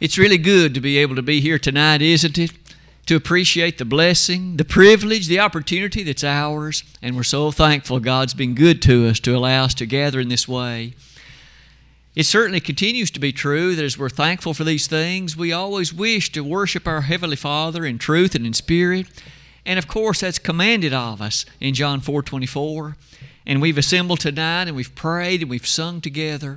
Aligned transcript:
It's 0.00 0.16
really 0.16 0.38
good 0.38 0.74
to 0.74 0.80
be 0.80 0.96
able 0.98 1.16
to 1.16 1.22
be 1.22 1.40
here 1.40 1.58
tonight, 1.58 2.02
isn't 2.02 2.38
it? 2.38 2.52
To 3.06 3.16
appreciate 3.16 3.78
the 3.78 3.84
blessing, 3.84 4.56
the 4.56 4.64
privilege, 4.64 5.26
the 5.26 5.40
opportunity 5.40 6.04
that's 6.04 6.22
ours. 6.22 6.84
And 7.02 7.16
we're 7.16 7.24
so 7.24 7.50
thankful 7.50 7.98
God's 7.98 8.34
been 8.34 8.54
good 8.54 8.80
to 8.82 9.08
us 9.08 9.18
to 9.20 9.36
allow 9.36 9.64
us 9.64 9.74
to 9.74 9.86
gather 9.86 10.20
in 10.20 10.28
this 10.28 10.46
way. 10.46 10.94
It 12.14 12.26
certainly 12.26 12.60
continues 12.60 13.10
to 13.12 13.20
be 13.20 13.32
true 13.32 13.74
that 13.74 13.84
as 13.84 13.98
we're 13.98 14.08
thankful 14.08 14.54
for 14.54 14.62
these 14.62 14.86
things, 14.86 15.36
we 15.36 15.52
always 15.52 15.92
wish 15.92 16.30
to 16.32 16.44
worship 16.44 16.86
our 16.86 17.02
Heavenly 17.02 17.36
Father 17.36 17.84
in 17.84 17.98
truth 17.98 18.34
and 18.36 18.46
in 18.46 18.52
spirit. 18.52 19.08
And 19.66 19.78
of 19.78 19.88
course, 19.88 20.20
that's 20.20 20.38
commanded 20.38 20.92
of 20.92 21.20
us 21.20 21.44
in 21.60 21.74
John 21.74 22.00
4 22.00 22.22
24. 22.22 22.96
And 23.46 23.60
we've 23.60 23.78
assembled 23.78 24.20
tonight 24.20 24.68
and 24.68 24.76
we've 24.76 24.94
prayed 24.94 25.42
and 25.42 25.50
we've 25.50 25.66
sung 25.66 26.00
together. 26.00 26.56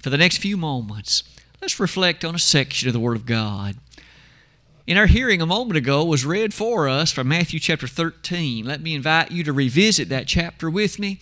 For 0.00 0.10
the 0.10 0.18
next 0.18 0.38
few 0.38 0.56
moments, 0.56 1.22
Let's 1.60 1.78
reflect 1.78 2.24
on 2.24 2.34
a 2.34 2.38
section 2.38 2.88
of 2.88 2.94
the 2.94 3.00
Word 3.00 3.16
of 3.16 3.26
God. 3.26 3.76
In 4.86 4.96
our 4.96 5.06
hearing 5.06 5.42
a 5.42 5.46
moment 5.46 5.76
ago 5.76 6.02
was 6.02 6.24
read 6.24 6.54
for 6.54 6.88
us 6.88 7.12
from 7.12 7.28
Matthew 7.28 7.60
chapter 7.60 7.86
13. 7.86 8.64
Let 8.64 8.80
me 8.80 8.94
invite 8.94 9.30
you 9.30 9.44
to 9.44 9.52
revisit 9.52 10.08
that 10.08 10.26
chapter 10.26 10.70
with 10.70 10.98
me, 10.98 11.20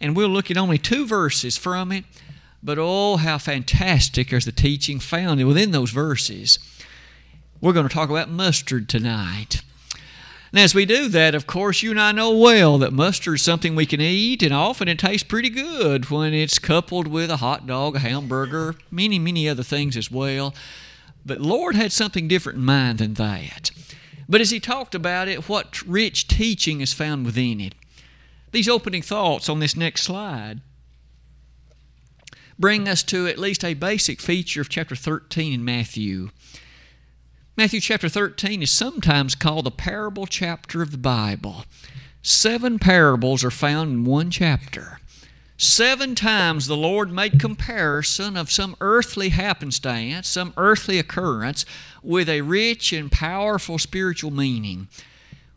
and 0.00 0.16
we'll 0.16 0.28
look 0.28 0.50
at 0.50 0.56
only 0.56 0.76
two 0.76 1.06
verses 1.06 1.56
from 1.56 1.92
it. 1.92 2.04
But 2.64 2.78
oh, 2.80 3.16
how 3.16 3.38
fantastic 3.38 4.32
is 4.32 4.44
the 4.44 4.50
teaching 4.50 4.98
found 4.98 5.46
within 5.46 5.70
those 5.70 5.92
verses. 5.92 6.58
We're 7.60 7.72
going 7.72 7.86
to 7.86 7.94
talk 7.94 8.10
about 8.10 8.28
mustard 8.28 8.88
tonight. 8.88 9.62
And 10.56 10.62
as 10.62 10.74
we 10.74 10.86
do 10.86 11.08
that, 11.08 11.34
of 11.34 11.46
course, 11.46 11.82
you 11.82 11.90
and 11.90 12.00
I 12.00 12.12
know 12.12 12.34
well 12.34 12.78
that 12.78 12.90
mustard 12.90 13.34
is 13.34 13.42
something 13.42 13.76
we 13.76 13.84
can 13.84 14.00
eat, 14.00 14.42
and 14.42 14.54
often 14.54 14.88
it 14.88 14.98
tastes 14.98 15.22
pretty 15.22 15.50
good 15.50 16.08
when 16.08 16.32
it's 16.32 16.58
coupled 16.58 17.06
with 17.06 17.30
a 17.30 17.36
hot 17.36 17.66
dog, 17.66 17.96
a 17.96 17.98
hamburger, 17.98 18.74
many, 18.90 19.18
many 19.18 19.50
other 19.50 19.62
things 19.62 19.98
as 19.98 20.10
well. 20.10 20.54
But 21.26 21.42
Lord 21.42 21.76
had 21.76 21.92
something 21.92 22.26
different 22.26 22.60
in 22.60 22.64
mind 22.64 23.00
than 23.00 23.12
that. 23.14 23.70
But 24.30 24.40
as 24.40 24.48
He 24.48 24.58
talked 24.58 24.94
about 24.94 25.28
it, 25.28 25.46
what 25.46 25.82
rich 25.82 26.26
teaching 26.26 26.80
is 26.80 26.94
found 26.94 27.26
within 27.26 27.60
it. 27.60 27.74
These 28.52 28.66
opening 28.66 29.02
thoughts 29.02 29.50
on 29.50 29.60
this 29.60 29.76
next 29.76 30.04
slide 30.04 30.62
bring 32.58 32.88
us 32.88 33.02
to 33.02 33.26
at 33.26 33.38
least 33.38 33.62
a 33.62 33.74
basic 33.74 34.22
feature 34.22 34.62
of 34.62 34.70
chapter 34.70 34.96
13 34.96 35.52
in 35.52 35.62
Matthew. 35.62 36.30
Matthew 37.58 37.80
chapter 37.80 38.10
13 38.10 38.62
is 38.62 38.70
sometimes 38.70 39.34
called 39.34 39.64
the 39.64 39.70
parable 39.70 40.26
chapter 40.26 40.82
of 40.82 40.90
the 40.90 40.98
Bible. 40.98 41.64
Seven 42.20 42.78
parables 42.78 43.42
are 43.42 43.50
found 43.50 43.90
in 43.90 44.04
one 44.04 44.30
chapter. 44.30 45.00
Seven 45.56 46.14
times 46.14 46.66
the 46.66 46.76
Lord 46.76 47.10
made 47.10 47.40
comparison 47.40 48.36
of 48.36 48.50
some 48.50 48.76
earthly 48.82 49.30
happenstance, 49.30 50.28
some 50.28 50.52
earthly 50.58 50.98
occurrence, 50.98 51.64
with 52.02 52.28
a 52.28 52.42
rich 52.42 52.92
and 52.92 53.10
powerful 53.10 53.78
spiritual 53.78 54.30
meaning. 54.30 54.88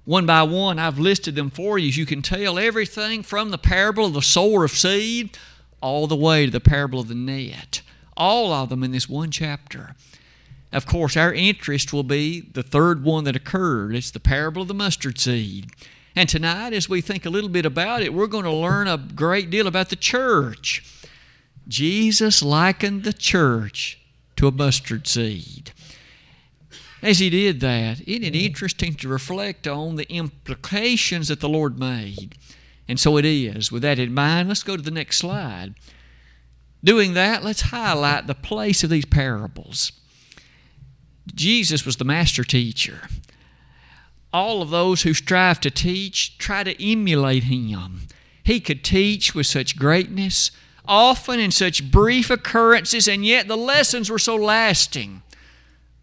One 0.05 0.25
by 0.25 0.43
one, 0.43 0.79
I've 0.79 0.99
listed 0.99 1.35
them 1.35 1.49
for 1.49 1.77
you. 1.77 1.89
You 1.89 2.05
can 2.05 2.21
tell, 2.21 2.57
everything 2.57 3.23
from 3.23 3.51
the 3.51 3.57
parable 3.57 4.05
of 4.05 4.13
the 4.13 4.21
sower 4.21 4.63
of 4.63 4.71
seed 4.71 5.37
all 5.81 6.07
the 6.07 6.15
way 6.15 6.45
to 6.45 6.51
the 6.51 6.61
parable 6.61 7.01
of 7.01 7.09
the 7.09 7.13
net. 7.15 7.81
All 8.15 8.53
of 8.53 8.69
them 8.69 8.85
in 8.85 8.93
this 8.93 9.09
one 9.09 9.31
chapter. 9.31 9.97
Of 10.71 10.85
course, 10.85 11.17
our 11.17 11.33
interest 11.33 11.91
will 11.91 12.03
be 12.03 12.41
the 12.41 12.63
third 12.63 13.03
one 13.03 13.23
that 13.23 13.35
occurred. 13.35 13.95
It's 13.95 14.11
the 14.11 14.19
parable 14.19 14.61
of 14.61 14.67
the 14.67 14.73
mustard 14.73 15.19
seed. 15.19 15.71
And 16.15 16.29
tonight, 16.29 16.73
as 16.73 16.89
we 16.89 17.01
think 17.01 17.25
a 17.25 17.29
little 17.29 17.49
bit 17.49 17.65
about 17.65 18.01
it, 18.01 18.13
we're 18.13 18.27
going 18.27 18.43
to 18.43 18.51
learn 18.51 18.87
a 18.87 18.97
great 18.97 19.49
deal 19.49 19.67
about 19.67 19.89
the 19.89 19.95
church. 19.95 20.83
Jesus 21.67 22.43
likened 22.43 23.03
the 23.03 23.13
church 23.13 23.99
to 24.35 24.47
a 24.47 24.51
mustard 24.51 25.07
seed. 25.07 25.71
As 27.01 27.19
he 27.19 27.29
did 27.29 27.61
that, 27.61 28.01
isn't 28.07 28.23
it 28.23 28.35
interesting 28.35 28.93
to 28.95 29.07
reflect 29.07 29.67
on 29.67 29.95
the 29.95 30.11
implications 30.11 31.29
that 31.29 31.39
the 31.39 31.49
Lord 31.49 31.79
made? 31.79 32.35
And 32.87 32.99
so 32.99 33.17
it 33.17 33.25
is. 33.25 33.71
With 33.71 33.83
that 33.83 33.99
in 33.99 34.13
mind, 34.13 34.49
let's 34.49 34.63
go 34.63 34.75
to 34.75 34.81
the 34.81 34.91
next 34.91 35.17
slide. 35.17 35.75
Doing 36.83 37.13
that, 37.13 37.43
let's 37.43 37.61
highlight 37.61 38.27
the 38.27 38.35
place 38.35 38.83
of 38.83 38.89
these 38.89 39.05
parables. 39.05 39.93
Jesus 41.35 41.85
was 41.85 41.97
the 41.97 42.05
master 42.05 42.43
teacher. 42.43 43.07
All 44.31 44.61
of 44.61 44.69
those 44.69 45.03
who 45.03 45.13
strive 45.13 45.59
to 45.61 45.71
teach 45.71 46.37
try 46.37 46.63
to 46.63 46.83
emulate 46.83 47.45
him. 47.45 48.01
He 48.43 48.59
could 48.59 48.83
teach 48.83 49.33
with 49.35 49.47
such 49.47 49.77
greatness, 49.77 50.51
often 50.87 51.39
in 51.39 51.51
such 51.51 51.91
brief 51.91 52.29
occurrences, 52.29 53.07
and 53.07 53.25
yet 53.25 53.47
the 53.47 53.57
lessons 53.57 54.09
were 54.09 54.19
so 54.19 54.35
lasting. 54.35 55.21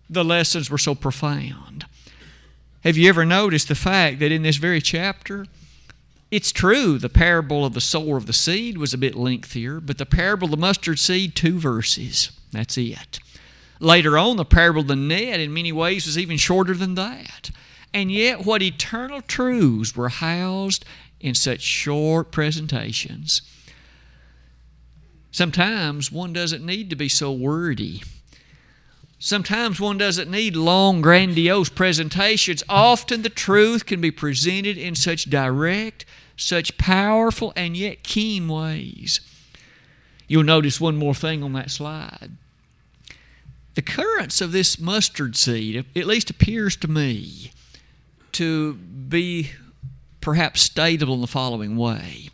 The 0.09 0.25
lessons 0.25 0.70
were 0.70 0.78
so 0.78 0.94
profound. 0.94 1.87
Have 2.84 2.97
you 2.97 3.08
ever 3.08 3.25
noticed 3.25 3.69
the 3.69 3.75
fact 3.75 4.20
that 4.20 4.31
in 4.31 4.43
this 4.43 4.56
very 4.56 4.81
chapter, 4.81 5.47
it's 6.31 6.53
true 6.53 6.98
the 6.98 7.08
parable 7.08 7.64
of 7.64 7.75
the 7.75 7.81
sower 7.81 8.16
of 8.16 8.26
the 8.26 8.32
seed 8.32 8.78
was 8.78 8.94
a 8.94 8.98
bit 8.98 9.16
lengthier, 9.16 9.81
but 9.81 9.98
the 9.98 10.06
parable 10.06 10.47
of 10.47 10.50
the 10.53 10.56
mustard 10.56 10.98
seed, 10.98 11.34
two 11.34 11.58
verses. 11.58 12.31
That's 12.53 12.78
it. 12.78 13.19
Later 13.81 14.16
on, 14.16 14.37
the 14.37 14.44
parable 14.44 14.82
of 14.82 14.88
the 14.88 14.97
net, 14.97 15.41
in 15.41 15.53
many 15.53 15.72
ways, 15.72 16.06
was 16.06 16.19
even 16.19 16.37
shorter 16.37 16.75
than 16.75 16.94
that. 16.94 17.50
And 17.92 18.10
yet, 18.10 18.44
what 18.44 18.62
eternal 18.62 19.22
truths 19.22 19.97
were 19.97 20.09
housed 20.09 20.84
in 21.20 21.34
such 21.34 21.60
short 21.60 22.31
presentations. 22.31 23.42
Sometimes 25.31 26.10
one 26.10 26.32
doesn't 26.32 26.64
need 26.64 26.88
to 26.91 26.97
be 26.97 27.09
so 27.09 27.32
wordy. 27.32 28.03
Sometimes 29.19 29.81
one 29.81 29.98
doesn't 29.98 30.31
need 30.31 30.56
long, 30.56 31.00
grandiose 31.00 31.69
presentations. 31.69 32.62
Often 32.69 33.22
the 33.22 33.31
truth 33.31 33.87
can 33.87 34.00
be 34.00 34.10
presented 34.10 34.76
in 34.76 34.94
such 34.94 35.25
direct, 35.25 36.04
such 36.37 36.76
powerful, 36.78 37.53
and 37.56 37.76
yet 37.76 38.03
keen 38.03 38.47
ways. 38.47 39.20
You'll 40.28 40.43
notice 40.43 40.81
one 40.81 40.97
more 40.97 41.14
thing 41.14 41.43
on 41.43 41.53
that 41.54 41.70
slide. 41.70 42.32
The 43.76 43.82
currents 43.82 44.41
of 44.41 44.53
this 44.53 44.81
mustard 44.81 45.37
seed, 45.37 45.84
at 45.94 46.06
least 46.06 46.31
appears 46.31 46.76
to 46.76 46.88
me, 46.88 47.53
to 48.32 48.72
be 48.72 49.50
perhaps 50.22 50.62
stated 50.62 51.10
in 51.10 51.20
the 51.20 51.26
following 51.26 51.76
way. 51.76 52.31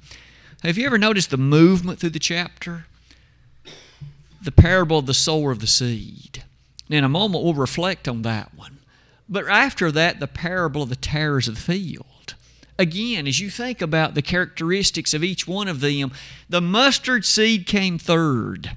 Have 0.63 0.79
you 0.79 0.87
ever 0.87 0.99
noticed 0.99 1.31
the 1.31 1.37
movement 1.37 1.99
through 1.99 2.11
the 2.11 2.21
chapter? 2.21 2.87
The 4.41 4.53
parable 4.53 4.99
of 4.99 5.07
the 5.07 5.15
sower 5.15 5.51
of 5.51 5.59
the 5.59 5.67
seed. 5.67 6.45
In 6.89 7.03
a 7.03 7.09
moment, 7.09 7.43
we'll 7.43 7.55
reflect 7.55 8.07
on 8.07 8.23
that 8.23 8.55
one. 8.55 8.79
But 9.29 9.49
after 9.49 9.91
that, 9.91 10.21
the 10.21 10.29
parable 10.29 10.85
of 10.85 10.91
the 10.91 10.97
tares 10.97 11.49
of 11.49 11.57
the 11.57 11.61
field. 11.61 12.35
Again, 12.79 13.27
as 13.27 13.41
you 13.41 13.51
think 13.51 13.83
about 13.83 14.15
the 14.15 14.23
characteristics 14.23 15.13
of 15.13 15.25
each 15.25 15.49
one 15.49 15.67
of 15.67 15.81
them, 15.81 16.13
the 16.49 16.61
mustard 16.61 17.25
seed 17.25 17.67
came 17.67 17.99
third. 17.99 18.77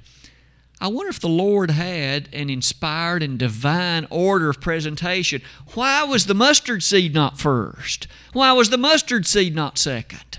I 0.80 0.88
wonder 0.88 1.08
if 1.08 1.20
the 1.20 1.28
Lord 1.28 1.70
had 1.70 2.28
an 2.34 2.50
inspired 2.50 3.22
and 3.22 3.38
divine 3.38 4.06
order 4.10 4.50
of 4.50 4.60
presentation. 4.60 5.40
Why 5.74 6.04
was 6.04 6.26
the 6.26 6.34
mustard 6.34 6.82
seed 6.82 7.14
not 7.14 7.38
first? 7.38 8.06
Why 8.32 8.52
was 8.52 8.68
the 8.68 8.76
mustard 8.76 9.26
seed 9.26 9.54
not 9.54 9.78
second? 9.78 10.38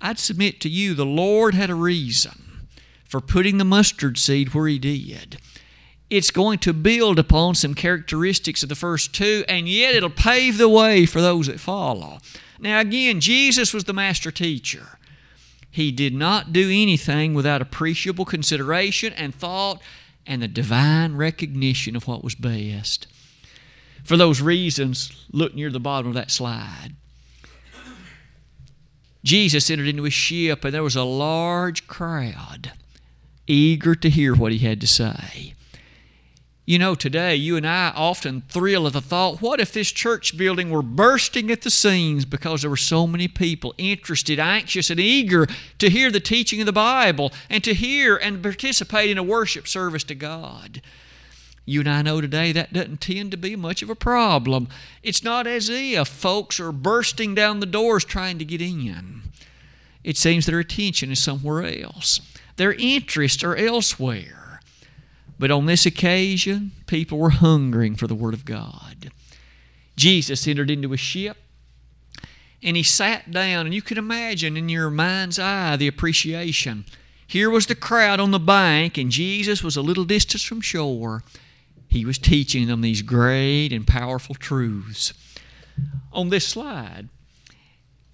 I'd 0.00 0.18
submit 0.18 0.60
to 0.62 0.68
you 0.68 0.94
the 0.94 1.04
Lord 1.04 1.54
had 1.54 1.68
a 1.68 1.74
reason 1.74 2.68
for 3.04 3.20
putting 3.20 3.58
the 3.58 3.64
mustard 3.64 4.16
seed 4.16 4.54
where 4.54 4.68
He 4.68 4.78
did. 4.78 5.38
It's 6.08 6.30
going 6.30 6.58
to 6.60 6.72
build 6.72 7.18
upon 7.18 7.56
some 7.56 7.74
characteristics 7.74 8.62
of 8.62 8.68
the 8.68 8.74
first 8.74 9.12
two, 9.12 9.44
and 9.48 9.68
yet 9.68 9.94
it'll 9.94 10.08
pave 10.08 10.56
the 10.56 10.68
way 10.68 11.04
for 11.04 11.20
those 11.20 11.48
that 11.48 11.60
follow. 11.60 12.18
Now, 12.58 12.80
again, 12.80 13.20
Jesus 13.20 13.74
was 13.74 13.84
the 13.84 13.92
master 13.92 14.30
teacher. 14.30 14.98
He 15.76 15.92
did 15.92 16.14
not 16.14 16.54
do 16.54 16.70
anything 16.70 17.34
without 17.34 17.60
appreciable 17.60 18.24
consideration 18.24 19.12
and 19.12 19.34
thought 19.34 19.82
and 20.26 20.40
the 20.40 20.48
divine 20.48 21.16
recognition 21.16 21.94
of 21.94 22.08
what 22.08 22.24
was 22.24 22.34
best. 22.34 23.06
For 24.02 24.16
those 24.16 24.40
reasons, 24.40 25.12
look 25.32 25.54
near 25.54 25.68
the 25.70 25.78
bottom 25.78 26.08
of 26.08 26.14
that 26.14 26.30
slide. 26.30 26.94
Jesus 29.22 29.68
entered 29.68 29.88
into 29.88 30.06
a 30.06 30.10
ship, 30.10 30.64
and 30.64 30.72
there 30.72 30.82
was 30.82 30.96
a 30.96 31.04
large 31.04 31.86
crowd 31.86 32.72
eager 33.46 33.94
to 33.96 34.08
hear 34.08 34.34
what 34.34 34.52
he 34.52 34.60
had 34.60 34.80
to 34.80 34.86
say. 34.86 35.52
You 36.68 36.80
know, 36.80 36.96
today 36.96 37.36
you 37.36 37.56
and 37.56 37.64
I 37.64 37.92
often 37.94 38.42
thrill 38.48 38.88
at 38.88 38.94
the 38.94 39.00
thought 39.00 39.40
what 39.40 39.60
if 39.60 39.72
this 39.72 39.92
church 39.92 40.36
building 40.36 40.68
were 40.68 40.82
bursting 40.82 41.48
at 41.52 41.62
the 41.62 41.70
seams 41.70 42.24
because 42.24 42.62
there 42.62 42.70
were 42.70 42.76
so 42.76 43.06
many 43.06 43.28
people 43.28 43.72
interested, 43.78 44.40
anxious, 44.40 44.90
and 44.90 44.98
eager 44.98 45.46
to 45.78 45.88
hear 45.88 46.10
the 46.10 46.18
teaching 46.18 46.58
of 46.58 46.66
the 46.66 46.72
Bible 46.72 47.32
and 47.48 47.62
to 47.62 47.72
hear 47.72 48.16
and 48.16 48.42
participate 48.42 49.10
in 49.10 49.16
a 49.16 49.22
worship 49.22 49.68
service 49.68 50.02
to 50.04 50.16
God? 50.16 50.82
You 51.66 51.80
and 51.80 51.88
I 51.88 52.02
know 52.02 52.20
today 52.20 52.50
that 52.50 52.72
doesn't 52.72 53.00
tend 53.00 53.30
to 53.30 53.36
be 53.36 53.54
much 53.54 53.80
of 53.82 53.90
a 53.90 53.94
problem. 53.94 54.66
It's 55.04 55.22
not 55.22 55.46
as 55.46 55.68
if 55.68 56.08
folks 56.08 56.58
are 56.58 56.72
bursting 56.72 57.36
down 57.36 57.60
the 57.60 57.66
doors 57.66 58.04
trying 58.04 58.38
to 58.40 58.44
get 58.44 58.60
in. 58.60 59.22
It 60.02 60.16
seems 60.16 60.46
their 60.46 60.58
attention 60.58 61.12
is 61.12 61.22
somewhere 61.22 61.62
else, 61.62 62.20
their 62.56 62.72
interests 62.72 63.44
are 63.44 63.54
elsewhere. 63.54 64.45
But 65.38 65.50
on 65.50 65.66
this 65.66 65.84
occasion, 65.86 66.72
people 66.86 67.18
were 67.18 67.30
hungering 67.30 67.96
for 67.96 68.06
the 68.06 68.14
Word 68.14 68.34
of 68.34 68.44
God. 68.44 69.10
Jesus 69.96 70.46
entered 70.46 70.70
into 70.70 70.92
a 70.92 70.98
ship 70.98 71.36
and 72.62 72.76
he 72.76 72.82
sat 72.82 73.30
down, 73.30 73.66
and 73.66 73.74
you 73.74 73.82
can 73.82 73.98
imagine 73.98 74.56
in 74.56 74.68
your 74.68 74.90
mind's 74.90 75.38
eye 75.38 75.76
the 75.76 75.86
appreciation. 75.86 76.84
Here 77.26 77.50
was 77.50 77.66
the 77.66 77.74
crowd 77.74 78.18
on 78.18 78.30
the 78.30 78.38
bank, 78.38 78.96
and 78.98 79.10
Jesus 79.10 79.62
was 79.62 79.76
a 79.76 79.82
little 79.82 80.04
distance 80.04 80.42
from 80.42 80.60
shore. 80.60 81.22
He 81.88 82.04
was 82.04 82.18
teaching 82.18 82.66
them 82.66 82.80
these 82.80 83.02
great 83.02 83.72
and 83.72 83.86
powerful 83.86 84.34
truths. 84.34 85.12
On 86.12 86.30
this 86.30 86.46
slide, 86.46 87.08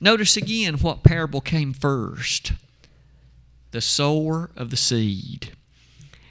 notice 0.01 0.37
again 0.37 0.75
what 0.75 1.05
parable 1.05 1.41
came 1.41 1.73
first 1.73 2.53
the 3.71 3.81
sower 3.81 4.51
of 4.55 4.69
the 4.69 4.77
seed. 4.77 5.53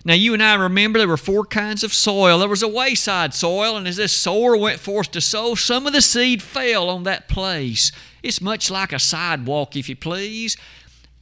Now, 0.04 0.16
you 0.16 0.34
and 0.34 0.42
I 0.42 0.56
remember 0.56 0.98
there 0.98 1.08
were 1.08 1.18
four 1.18 1.46
kinds 1.46 1.84
of 1.84 1.94
soil. 1.94 2.40
There 2.40 2.50
was 2.50 2.64
a 2.64 2.68
wayside 2.68 3.36
soil, 3.36 3.78
and 3.78 3.88
as 3.88 3.98
this 3.98 4.12
sower 4.12 4.58
went 4.58 4.80
forth 4.80 5.12
to 5.12 5.22
sow, 5.22 5.54
some 5.54 5.86
of 5.86 5.94
the 5.94 6.02
seed 6.02 6.42
fell 6.42 6.90
on 6.90 7.04
that 7.04 7.28
place. 7.28 7.92
It's 8.24 8.42
much 8.42 8.72
like 8.72 8.92
a 8.92 9.00
sidewalk, 9.00 9.76
if 9.76 9.88
you 9.88 9.96
please. 9.96 10.58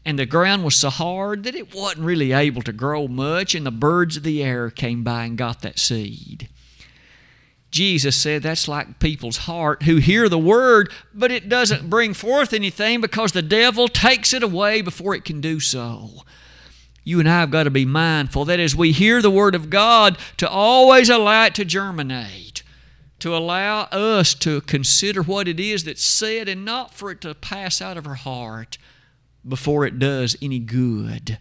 And 0.05 0.17
the 0.17 0.25
ground 0.25 0.63
was 0.63 0.75
so 0.75 0.89
hard 0.89 1.43
that 1.43 1.55
it 1.55 1.75
wasn't 1.75 2.05
really 2.05 2.31
able 2.31 2.61
to 2.61 2.71
grow 2.71 3.07
much, 3.09 3.53
and 3.53 3.65
the 3.65 3.71
birds 3.71 4.15
of 4.15 4.23
the 4.23 4.41
air 4.41 4.69
came 4.69 5.03
by 5.03 5.25
and 5.25 5.37
got 5.37 5.61
that 5.61 5.77
seed. 5.77 6.47
Jesus 7.71 8.15
said 8.15 8.41
that's 8.41 8.67
like 8.67 8.99
people's 8.99 9.37
heart 9.39 9.83
who 9.83 9.97
hear 9.97 10.29
the 10.29 10.39
word, 10.39 10.91
but 11.13 11.31
it 11.31 11.49
doesn't 11.49 11.89
bring 11.89 12.13
forth 12.13 12.53
anything 12.53 13.01
because 13.01 13.33
the 13.33 13.41
devil 13.41 13.89
takes 13.89 14.33
it 14.33 14.41
away 14.41 14.81
before 14.81 15.13
it 15.13 15.25
can 15.25 15.41
do 15.41 15.59
so 15.59 16.23
you 17.09 17.19
and 17.19 17.27
I 17.27 17.39
have 17.39 17.50
got 17.50 17.63
to 17.63 17.71
be 17.71 17.85
mindful 17.85 18.45
that 18.45 18.59
as 18.59 18.75
we 18.75 18.91
hear 18.91 19.19
the 19.19 19.31
Word 19.31 19.56
of 19.56 19.71
God, 19.71 20.17
to 20.38 20.47
always 20.47 21.09
allow 21.09 21.45
it 21.45 21.56
to 21.56 21.65
germinate, 21.65 22.61
to 23.17 23.35
allow 23.35 23.83
us 23.85 24.35
to 24.35 24.61
consider 24.61 25.23
what 25.23 25.47
it 25.47 25.59
is 25.59 25.83
that's 25.83 26.03
said 26.03 26.47
and 26.47 26.63
not 26.63 26.94
for 26.94 27.09
it 27.09 27.21
to 27.21 27.33
pass 27.33 27.81
out 27.81 27.97
of 27.97 28.06
our 28.06 28.13
heart 28.13 28.77
before 29.47 29.85
it 29.85 29.97
does 29.97 30.38
any 30.39 30.59
good. 30.59 31.39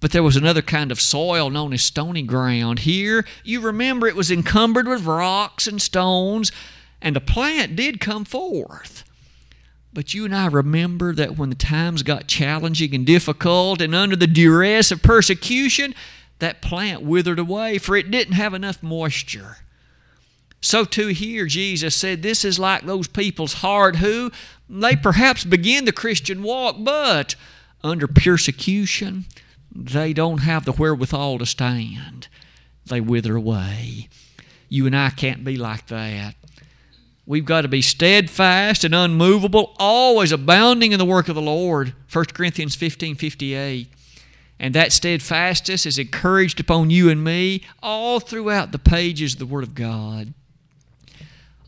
But 0.00 0.12
there 0.12 0.22
was 0.22 0.36
another 0.36 0.62
kind 0.62 0.92
of 0.92 1.00
soil 1.00 1.48
known 1.48 1.72
as 1.72 1.82
stony 1.82 2.22
ground. 2.22 2.80
Here, 2.80 3.24
you 3.42 3.60
remember 3.60 4.06
it 4.06 4.14
was 4.14 4.30
encumbered 4.30 4.86
with 4.86 5.06
rocks 5.06 5.66
and 5.66 5.80
stones, 5.80 6.52
and 7.00 7.16
the 7.16 7.20
plant 7.20 7.74
did 7.74 8.00
come 8.00 8.26
forth. 8.26 9.02
But 9.92 10.14
you 10.14 10.24
and 10.24 10.34
I 10.34 10.46
remember 10.46 11.14
that 11.14 11.36
when 11.38 11.48
the 11.48 11.54
times 11.54 12.02
got 12.02 12.26
challenging 12.26 12.94
and 12.94 13.06
difficult 13.06 13.80
and 13.80 13.94
under 13.94 14.16
the 14.16 14.26
duress 14.26 14.90
of 14.90 15.02
persecution, 15.02 15.94
that 16.38 16.62
plant 16.62 17.02
withered 17.02 17.38
away, 17.38 17.78
for 17.78 17.96
it 17.96 18.10
didn't 18.10 18.34
have 18.34 18.54
enough 18.54 18.82
moisture. 18.82 19.58
So, 20.60 20.84
too, 20.84 21.08
here 21.08 21.46
Jesus 21.46 21.94
said, 21.94 22.22
This 22.22 22.44
is 22.44 22.58
like 22.58 22.84
those 22.84 23.08
people's 23.08 23.54
heart 23.54 23.96
who 23.96 24.30
they 24.68 24.96
perhaps 24.96 25.44
begin 25.44 25.84
the 25.84 25.92
Christian 25.92 26.42
walk, 26.42 26.76
but 26.80 27.34
under 27.82 28.06
persecution, 28.06 29.26
they 29.74 30.12
don't 30.12 30.38
have 30.38 30.64
the 30.64 30.72
wherewithal 30.72 31.38
to 31.38 31.46
stand. 31.46 32.28
They 32.86 33.00
wither 33.00 33.36
away. 33.36 34.08
You 34.68 34.86
and 34.86 34.96
I 34.96 35.10
can't 35.10 35.44
be 35.44 35.56
like 35.56 35.86
that. 35.86 36.34
We've 37.28 37.44
got 37.44 37.60
to 37.60 37.68
be 37.68 37.82
steadfast 37.82 38.84
and 38.84 38.94
unmovable, 38.94 39.76
always 39.78 40.32
abounding 40.32 40.92
in 40.92 40.98
the 40.98 41.04
work 41.04 41.28
of 41.28 41.34
the 41.34 41.42
Lord. 41.42 41.92
1 42.10 42.24
Corinthians 42.32 42.74
15 42.74 43.16
58. 43.16 43.92
And 44.58 44.74
that 44.74 44.92
steadfastness 44.92 45.84
is 45.84 45.98
encouraged 45.98 46.58
upon 46.58 46.88
you 46.88 47.10
and 47.10 47.22
me 47.22 47.64
all 47.82 48.18
throughout 48.18 48.72
the 48.72 48.78
pages 48.78 49.34
of 49.34 49.40
the 49.40 49.46
Word 49.46 49.62
of 49.62 49.74
God. 49.74 50.32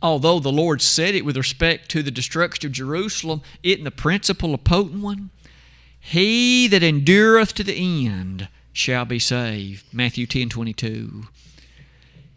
Although 0.00 0.40
the 0.40 0.50
Lord 0.50 0.80
said 0.80 1.14
it 1.14 1.26
with 1.26 1.36
respect 1.36 1.90
to 1.90 2.02
the 2.02 2.10
destruction 2.10 2.66
of 2.66 2.72
Jerusalem, 2.72 3.42
it 3.62 3.76
in 3.76 3.84
the 3.84 3.90
principle 3.90 4.54
a 4.54 4.58
potent 4.58 5.02
one, 5.02 5.28
he 6.00 6.68
that 6.68 6.82
endureth 6.82 7.52
to 7.56 7.62
the 7.62 8.06
end 8.06 8.48
shall 8.72 9.04
be 9.04 9.18
saved. 9.18 9.84
Matthew 9.92 10.24
10 10.24 10.48
22. 10.48 11.24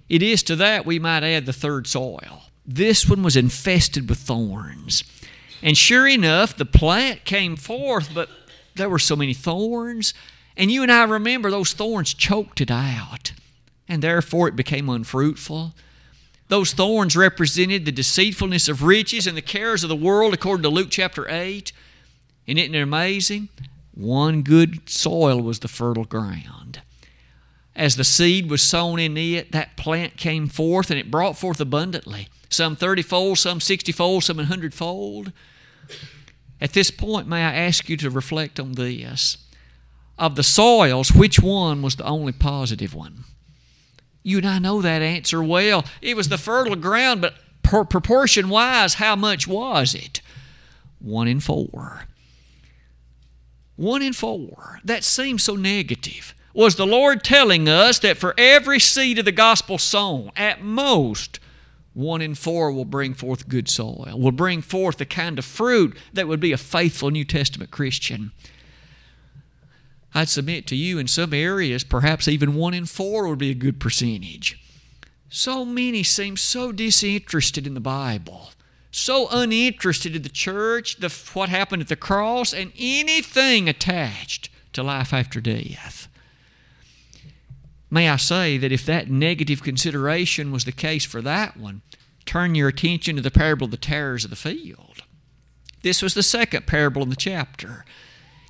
It 0.10 0.22
is 0.22 0.44
to 0.44 0.58
that 0.58 0.86
we 0.86 1.00
might 1.00 1.24
add 1.24 1.46
the 1.46 1.54
third 1.54 1.88
soil. 1.88 2.42
This 2.66 3.08
one 3.08 3.24
was 3.24 3.36
infested 3.36 4.08
with 4.10 4.20
thorns. 4.20 5.04
And 5.62 5.78
sure 5.78 6.08
enough, 6.08 6.56
the 6.56 6.66
plant 6.66 7.26
came 7.26 7.56
forth, 7.56 8.10
but 8.14 8.30
there 8.76 8.90
were 8.90 9.00
so 9.00 9.16
many 9.16 9.34
thorns. 9.34 10.14
And 10.56 10.72
you 10.72 10.84
and 10.84 10.92
I 10.92 11.04
remember 11.04 11.50
those 11.50 11.74
thorns 11.74 12.14
choked 12.14 12.62
it 12.62 12.72
out, 12.72 13.34
and 13.88 14.02
therefore 14.02 14.48
it 14.48 14.56
became 14.56 14.90
unfruitful. 14.90 15.74
Those 16.48 16.74
thorns 16.74 17.16
represented 17.16 17.86
the 17.86 17.92
deceitfulness 17.92 18.68
of 18.70 18.84
riches 18.84 19.26
and 19.26 19.36
the 19.36 19.42
cares 19.42 19.84
of 19.84 19.90
the 19.90 19.96
world, 19.96 20.34
according 20.34 20.64
to 20.64 20.70
Luke 20.70 20.90
chapter 20.92 21.30
8. 21.30 21.72
And 22.48 22.60
isn't 22.60 22.76
it 22.76 22.82
amazing? 22.82 23.50
One 23.94 24.42
good 24.42 24.90
soil 24.90 25.42
was 25.42 25.60
the 25.60 25.68
fertile 25.68 26.06
ground. 26.06 26.82
As 27.76 27.96
the 27.96 28.04
seed 28.04 28.50
was 28.50 28.62
sown 28.62 29.00
in 29.00 29.18
it, 29.18 29.52
that 29.52 29.78
plant 29.78 30.18
came 30.18 30.48
forth 30.48 30.92
and 30.92 31.00
it 31.00 31.10
brought 31.10 31.38
forth 31.38 31.60
abundantly 31.60 32.28
some 32.54 32.76
30 32.76 33.02
fold, 33.02 33.38
some 33.38 33.60
60 33.60 33.92
fold, 33.92 34.24
some 34.24 34.38
100 34.38 34.74
fold. 34.74 35.32
At 36.62 36.74
this 36.74 36.92
point, 36.92 37.28
may 37.28 37.44
I 37.44 37.54
ask 37.54 37.90
you 37.90 37.98
to 37.98 38.10
reflect 38.10 38.60
on 38.60 38.74
this? 38.74 39.38
Of 40.18 40.36
the 40.36 40.44
soils, 40.44 41.12
which 41.12 41.40
one 41.40 41.82
was 41.82 41.96
the 41.96 42.06
only 42.06 42.32
positive 42.32 42.94
one? 42.94 43.26
You 44.24 44.38
and 44.38 44.48
I 44.48 44.60
know 44.60 44.82
that 44.82 45.02
answer 45.02 45.44
well. 45.44 45.84
It 46.02 46.16
was 46.16 46.30
the 46.30 46.38
fertile 46.38 46.78
ground, 46.78 47.22
but 47.22 47.36
proportion 47.90 48.48
wise, 48.48 48.96
how 48.96 49.16
much 49.16 49.48
was 49.48 49.94
it? 49.94 50.22
One 51.00 51.28
in 51.28 51.42
four. 51.42 52.06
One 53.76 54.02
in 54.02 54.14
four. 54.14 54.80
That 54.86 55.04
seems 55.04 55.44
so 55.44 55.56
negative. 55.56 56.34
Was 56.54 56.76
the 56.76 56.86
Lord 56.86 57.24
telling 57.24 57.68
us 57.68 58.00
that 58.00 58.18
for 58.18 58.36
every 58.38 58.80
seed 58.80 59.18
of 59.20 59.26
the 59.26 59.32
gospel 59.32 59.78
sown, 59.78 60.32
at 60.38 60.62
most 60.62 61.40
one 61.94 62.22
in 62.22 62.36
four 62.36 62.72
will 62.72 62.86
bring 62.86 63.14
forth 63.14 63.48
good 63.48 63.70
soil, 63.70 64.14
will 64.16 64.32
bring 64.32 64.62
forth 64.62 64.98
the 64.98 65.06
kind 65.06 65.38
of 65.38 65.46
fruit 65.46 65.96
that 66.12 66.28
would 66.28 66.40
be 66.40 66.52
a 66.52 66.58
faithful 66.58 67.12
New 67.12 67.26
Testament 67.26 67.72
Christian. 67.72 68.32
I'd 70.16 70.30
submit 70.30 70.68
to 70.68 70.76
you 70.76 71.00
in 71.00 71.08
some 71.08 71.34
areas, 71.34 71.84
perhaps 71.84 72.28
even 72.28 72.56
one 72.56 72.74
in 72.74 72.86
four 72.86 73.28
would 73.28 73.40
be 73.40 73.50
a 73.50 73.56
good 73.56 73.80
percentage. 73.80 74.60
So 75.30 75.66
many 75.66 76.04
seem 76.04 76.38
so 76.38 76.72
disinterested 76.72 77.66
in 77.66 77.74
the 77.74 77.80
Bible, 77.80 78.52
so 78.92 79.28
uninterested 79.32 80.16
in 80.16 80.22
the 80.22 80.30
church, 80.30 80.98
the, 80.98 81.10
what 81.34 81.50
happened 81.50 81.82
at 81.82 81.88
the 81.88 81.96
cross, 81.96 82.54
and 82.54 82.72
anything 82.78 83.68
attached 83.68 84.50
to 84.74 84.84
life 84.84 85.12
after 85.12 85.42
death. 85.42 86.08
May 87.94 88.10
I 88.10 88.16
say 88.16 88.58
that 88.58 88.72
if 88.72 88.88
that 88.88 89.12
negative 89.12 89.62
consideration 89.62 90.52
was 90.52 90.66
the 90.66 90.72
case 90.72 91.06
for 91.06 91.22
that 91.22 91.56
one, 91.58 91.84
turn 92.26 92.56
your 92.56 92.70
attention 92.70 93.18
to 93.18 93.22
the 93.22 93.30
parable 93.30 93.66
of 93.66 93.72
the 93.72 93.78
tares 93.78 94.24
of 94.24 94.32
the 94.32 94.36
field. 94.36 95.04
This 95.84 96.02
was 96.02 96.16
the 96.16 96.24
second 96.24 96.66
parable 96.66 97.04
in 97.04 97.12
the 97.12 97.16
chapter. 97.16 97.86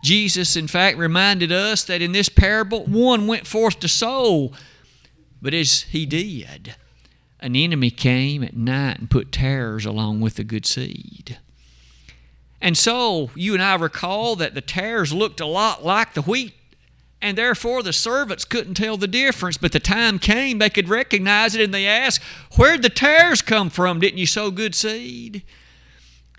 Jesus, 0.02 0.56
in 0.56 0.70
fact, 0.70 0.98
reminded 0.98 1.52
us 1.52 1.84
that 1.84 2.02
in 2.02 2.14
this 2.14 2.30
parable, 2.30 2.86
one 2.86 3.28
went 3.28 3.46
forth 3.46 3.82
to 3.82 3.90
sow, 3.90 4.54
but 5.42 5.54
as 5.54 5.82
he 5.82 6.06
did, 6.06 6.78
an 7.42 7.58
enemy 7.58 7.90
came 7.90 8.46
at 8.46 8.56
night 8.56 9.00
and 9.00 9.10
put 9.10 9.34
tares 9.34 9.86
along 9.86 10.22
with 10.22 10.36
the 10.36 10.46
good 10.46 10.66
seed. 10.66 11.38
And 12.62 12.78
so, 12.78 13.30
you 13.36 13.54
and 13.54 13.62
I 13.62 13.76
recall 13.76 14.38
that 14.38 14.54
the 14.54 14.62
tares 14.62 15.12
looked 15.12 15.42
a 15.42 15.46
lot 15.46 15.84
like 15.84 16.14
the 16.14 16.22
wheat 16.22 16.54
and 17.24 17.38
therefore 17.38 17.82
the 17.82 17.94
servants 17.94 18.44
couldn't 18.44 18.74
tell 18.74 18.98
the 18.98 19.08
difference. 19.08 19.58
But 19.58 19.72
the 19.72 19.80
time 19.80 20.20
came 20.20 20.60
they 20.60 20.70
could 20.70 20.90
recognize 20.90 21.56
it, 21.56 21.62
and 21.62 21.74
they 21.74 21.88
asked, 21.88 22.22
Where'd 22.58 22.84
the 22.84 22.90
tares 22.90 23.42
come 23.42 23.70
from? 23.70 24.02
Didn't 24.02 24.20
you 24.20 24.28
sow 24.28 24.52
good 24.52 24.76
seed? 24.76 25.42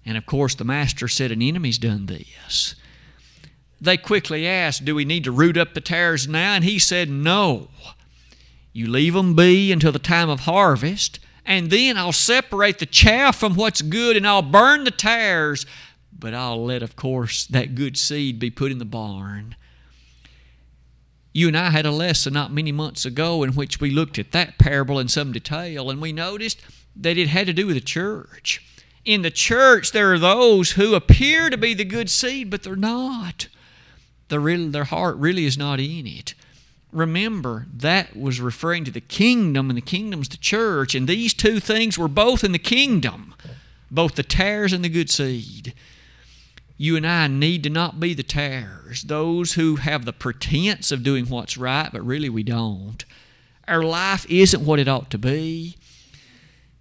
And 0.04 0.18
of 0.18 0.26
course, 0.26 0.54
the 0.54 0.64
master 0.64 1.08
said, 1.08 1.32
An 1.32 1.40
enemy's 1.40 1.78
done 1.78 2.04
this. 2.04 2.74
They 3.80 3.96
quickly 3.96 4.46
asked, 4.46 4.84
Do 4.84 4.94
we 4.94 5.06
need 5.06 5.24
to 5.24 5.32
root 5.32 5.56
up 5.56 5.72
the 5.72 5.80
tares 5.80 6.28
now? 6.28 6.52
And 6.52 6.64
he 6.64 6.78
said, 6.78 7.08
No. 7.08 7.68
You 8.74 8.86
leave 8.86 9.14
them 9.14 9.34
be 9.34 9.72
until 9.72 9.92
the 9.92 9.98
time 9.98 10.28
of 10.28 10.40
harvest, 10.40 11.18
and 11.46 11.70
then 11.70 11.96
I'll 11.96 12.12
separate 12.12 12.78
the 12.78 12.86
chaff 12.86 13.36
from 13.36 13.54
what's 13.54 13.80
good, 13.80 14.18
and 14.18 14.26
I'll 14.26 14.42
burn 14.42 14.84
the 14.84 14.90
tares, 14.90 15.64
but 16.12 16.34
I'll 16.34 16.62
let, 16.62 16.82
of 16.82 16.94
course, 16.94 17.46
that 17.46 17.74
good 17.74 17.96
seed 17.96 18.38
be 18.38 18.50
put 18.50 18.70
in 18.72 18.78
the 18.78 18.84
barn 18.84 19.56
you 21.34 21.48
and 21.48 21.58
I 21.58 21.70
had 21.70 21.84
a 21.84 21.90
lesson 21.90 22.32
not 22.32 22.52
many 22.52 22.70
months 22.72 23.04
ago 23.04 23.42
in 23.42 23.54
which 23.54 23.80
we 23.80 23.90
looked 23.90 24.18
at 24.20 24.30
that 24.30 24.56
parable 24.56 25.00
in 25.00 25.08
some 25.08 25.32
detail, 25.32 25.90
and 25.90 26.00
we 26.00 26.12
noticed 26.12 26.60
that 26.96 27.18
it 27.18 27.28
had 27.28 27.48
to 27.48 27.52
do 27.52 27.66
with 27.66 27.74
the 27.74 27.80
church. 27.80 28.64
In 29.04 29.22
the 29.22 29.32
church, 29.32 29.90
there 29.90 30.12
are 30.12 30.18
those 30.18 30.72
who 30.72 30.94
appear 30.94 31.50
to 31.50 31.58
be 31.58 31.74
the 31.74 31.84
good 31.84 32.08
seed, 32.08 32.50
but 32.50 32.62
they're 32.62 32.76
not. 32.76 33.48
They're 34.28 34.38
really, 34.40 34.68
their 34.68 34.84
heart 34.84 35.16
really 35.16 35.44
is 35.44 35.58
not 35.58 35.80
in 35.80 36.06
it. 36.06 36.34
remember 36.92 37.66
that 37.74 38.16
was 38.16 38.40
referring 38.40 38.84
to 38.84 38.90
the 38.90 39.00
kingdom, 39.00 39.68
and 39.68 39.76
the 39.76 39.82
kingdom's 39.82 40.28
the 40.28 40.36
church, 40.36 40.94
and 40.94 41.08
these 41.08 41.34
two 41.34 41.58
things 41.58 41.98
were 41.98 42.08
both 42.08 42.44
in 42.44 42.52
the 42.52 42.58
kingdom, 42.58 43.34
both 43.90 44.14
the 44.14 44.22
tares 44.22 44.72
and 44.72 44.84
the 44.84 44.88
good 44.88 45.10
seed. 45.10 45.74
You 46.76 46.96
and 46.96 47.06
I 47.06 47.28
need 47.28 47.62
to 47.62 47.70
not 47.70 48.00
be 48.00 48.14
the 48.14 48.22
tares, 48.22 49.02
those 49.02 49.52
who 49.52 49.76
have 49.76 50.04
the 50.04 50.12
pretense 50.12 50.90
of 50.90 51.04
doing 51.04 51.26
what's 51.26 51.56
right, 51.56 51.90
but 51.92 52.04
really 52.04 52.28
we 52.28 52.42
don't. 52.42 53.04
Our 53.68 53.82
life 53.82 54.26
isn't 54.28 54.64
what 54.64 54.80
it 54.80 54.88
ought 54.88 55.10
to 55.10 55.18
be. 55.18 55.76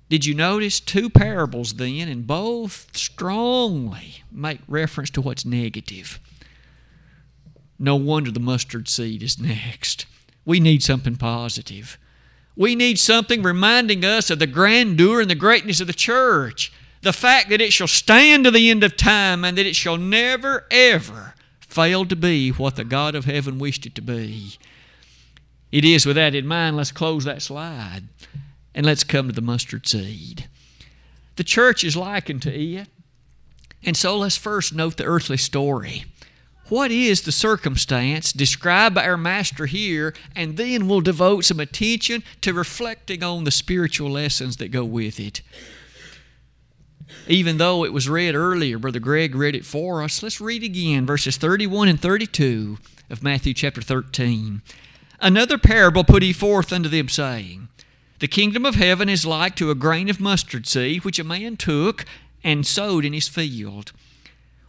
Did 0.10 0.26
you 0.26 0.34
notice 0.34 0.80
two 0.80 1.10
parables 1.10 1.74
then, 1.74 2.08
and 2.08 2.28
both 2.28 2.96
strongly 2.96 4.24
make 4.32 4.60
reference 4.68 5.10
to 5.12 5.22
what's 5.22 5.46
negative? 5.46 6.20
No 7.80 7.96
wonder 7.96 8.32
the 8.32 8.40
mustard 8.40 8.88
seed 8.88 9.24
is 9.24 9.40
next. 9.40 10.06
We 10.46 10.60
need 10.60 10.84
something 10.84 11.16
positive. 11.16 11.98
We 12.56 12.76
need 12.76 13.00
something 13.00 13.42
reminding 13.42 14.06
us 14.06 14.30
of 14.30 14.40
the 14.40 14.48
grandeur 14.48 15.22
and 15.22 15.30
the 15.30 15.36
greatness 15.36 15.80
of 15.80 15.88
the 15.88 15.94
church. 15.94 16.72
The 17.04 17.14
fact 17.14 17.50
that 17.50 17.62
it 17.62 17.74
shall 17.74 17.88
stand 17.88 18.46
to 18.46 18.52
the 18.52 18.72
end 18.72 18.84
of 18.84 18.96
time 18.96 19.44
and 19.44 19.58
that 19.58 19.66
it 19.66 19.76
shall 19.76 19.98
never, 19.98 20.66
ever 20.72 21.36
fail 21.60 22.06
to 22.06 22.16
be 22.16 22.50
what 22.50 22.78
the 22.78 22.86
God 22.86 23.14
of 23.14 23.26
heaven 23.26 23.60
wished 23.60 23.86
it 23.86 23.94
to 23.96 24.02
be. 24.02 24.58
It 25.70 25.84
is 25.84 26.06
with 26.06 26.16
that 26.16 26.34
in 26.34 26.48
mind, 26.48 26.78
let's 26.78 26.92
close 26.94 27.26
that 27.26 27.42
slide 27.42 28.04
and 28.74 28.86
let's 28.86 29.04
come 29.04 29.28
to 29.28 29.34
the 29.34 29.42
mustard 29.42 29.86
seed. 29.86 30.48
The 31.36 31.44
church 31.44 31.84
is 31.84 31.98
likened 31.98 32.42
to 32.44 32.54
it. 32.54 32.88
And 33.84 33.98
so 33.98 34.18
let's 34.18 34.38
first 34.38 34.74
note 34.74 34.96
the 34.96 35.04
earthly 35.04 35.36
story. 35.36 36.06
What 36.70 36.90
is 36.90 37.24
the 37.24 37.34
circumstance 37.34 38.32
described 38.32 38.96
by 38.96 39.06
our 39.06 39.18
Master 39.18 39.66
here, 39.66 40.14
and 40.34 40.56
then 40.56 40.88
we'll 40.88 41.02
devote 41.02 41.44
some 41.44 41.60
attention 41.60 42.24
to 42.40 42.54
reflecting 42.54 43.22
on 43.22 43.44
the 43.44 43.52
spiritual 43.52 44.12
lessons 44.12 44.56
that 44.58 44.72
go 44.72 44.86
with 44.86 45.20
it. 45.20 45.42
Even 47.28 47.58
though 47.58 47.84
it 47.86 47.94
was 47.94 48.10
read 48.10 48.36
earlier, 48.36 48.78
Brother 48.78 49.00
Greg 49.00 49.36
read 49.36 49.56
it 49.56 49.66
for 49.66 50.04
us, 50.04 50.22
let's 50.22 50.42
read 50.42 50.64
again 50.64 51.06
verses 51.06 51.38
31 51.38 51.88
and 51.88 52.02
32 52.02 52.78
of 53.10 53.24
Matthew 53.24 53.54
chapter 53.54 53.82
13. 53.82 54.62
Another 55.20 55.58
parable 55.58 56.04
put 56.04 56.24
he 56.24 56.34
forth 56.34 56.74
unto 56.74 56.90
them, 56.90 57.08
saying, 57.10 57.70
The 58.20 58.28
kingdom 58.28 58.66
of 58.66 58.76
heaven 58.76 59.08
is 59.08 59.26
like 59.26 59.56
to 59.56 59.72
a 59.72 59.76
grain 59.76 60.10
of 60.10 60.20
mustard 60.20 60.68
seed, 60.68 61.06
which 61.06 61.20
a 61.20 61.24
man 61.24 61.58
took 61.58 62.06
and 62.44 62.68
sowed 62.68 63.06
in 63.06 63.14
his 63.14 63.30
field 63.30 63.94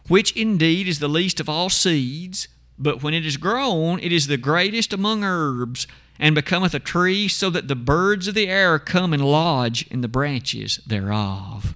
which 0.07 0.35
indeed 0.35 0.87
is 0.87 0.99
the 0.99 1.07
least 1.07 1.39
of 1.39 1.49
all 1.49 1.69
seeds, 1.69 2.47
but 2.77 3.01
when 3.01 3.13
it 3.13 3.25
is 3.25 3.37
grown, 3.37 3.99
it 3.99 4.11
is 4.11 4.27
the 4.27 4.37
greatest 4.37 4.93
among 4.93 5.23
herbs, 5.23 5.87
and 6.19 6.35
becometh 6.35 6.73
a 6.73 6.79
tree, 6.79 7.27
so 7.27 7.49
that 7.49 7.67
the 7.67 7.75
birds 7.75 8.27
of 8.27 8.35
the 8.35 8.47
air 8.47 8.79
come 8.79 9.13
and 9.13 9.25
lodge 9.25 9.85
in 9.87 10.01
the 10.01 10.07
branches 10.07 10.79
thereof. 10.85 11.73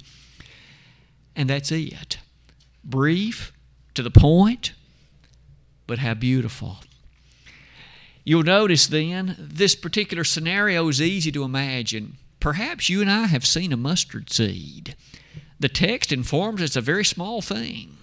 And 1.39 1.50
that's 1.50 1.72
it. 1.72 2.17
Brief, 2.84 3.53
to 3.93 4.03
the 4.03 4.12
point, 4.12 4.74
but 5.88 6.00
how 6.00 6.13
beautiful. 6.13 6.79
You'll 8.25 8.43
notice 8.43 8.88
then, 8.88 9.38
this 9.39 9.74
particular 9.74 10.25
scenario 10.25 10.86
is 10.89 11.01
easy 11.01 11.31
to 11.31 11.46
imagine. 11.46 12.17
Perhaps 12.41 12.89
you 12.89 13.00
and 13.00 13.10
I 13.10 13.27
have 13.27 13.46
seen 13.46 13.72
a 13.72 13.77
mustard 13.77 14.29
seed. 14.29 14.98
The 15.58 15.69
text 15.69 16.12
informs 16.12 16.62
it's 16.62 16.75
a 16.75 16.81
very 16.81 17.05
small 17.05 17.41
thing. 17.41 17.96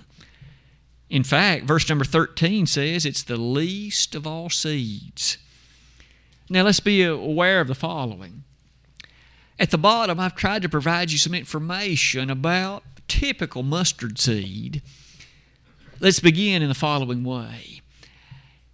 In 1.11 1.23
fact, 1.23 1.65
verse 1.65 1.87
number 1.91 2.07
13 2.07 2.65
says 2.65 3.05
it's 3.05 3.23
the 3.23 3.37
least 3.37 4.15
of 4.15 4.27
all 4.27 4.49
seeds. 4.49 5.37
Now 6.49 6.63
let's 6.63 6.81
be 6.81 7.03
aware 7.03 7.61
of 7.61 7.69
the 7.69 7.75
following. 7.75 8.45
At 9.59 9.73
the 9.73 9.79
bottom, 9.79 10.19
I've 10.19 10.37
tried 10.37 10.63
to 10.63 10.71
provide 10.71 11.13
you 11.13 11.19
some 11.19 11.35
information 11.35 12.31
about 12.31 12.83
typical 13.09 13.63
mustard 13.63 14.19
seed. 14.19 14.83
Let's 16.01 16.21
begin 16.21 16.63
in 16.63 16.69
the 16.69 16.75
following 16.75 17.25
way. 17.25 17.81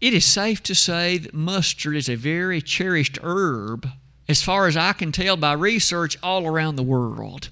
It 0.01 0.15
is 0.15 0.25
safe 0.25 0.63
to 0.65 0.75
say 0.75 1.19
that 1.19 1.33
mustard 1.33 1.95
is 1.95 2.09
a 2.09 2.17
very 2.17 2.61
cherished 2.61 3.19
herb, 3.23 3.89
as 4.29 4.43
far 4.43 4.67
as 4.67 4.77
I 4.77 4.93
can 4.93 5.13
tell 5.13 5.37
by 5.37 5.53
research 5.53 6.19
all 6.23 6.47
around 6.47 6.77
the 6.77 6.83
world. 6.83 7.51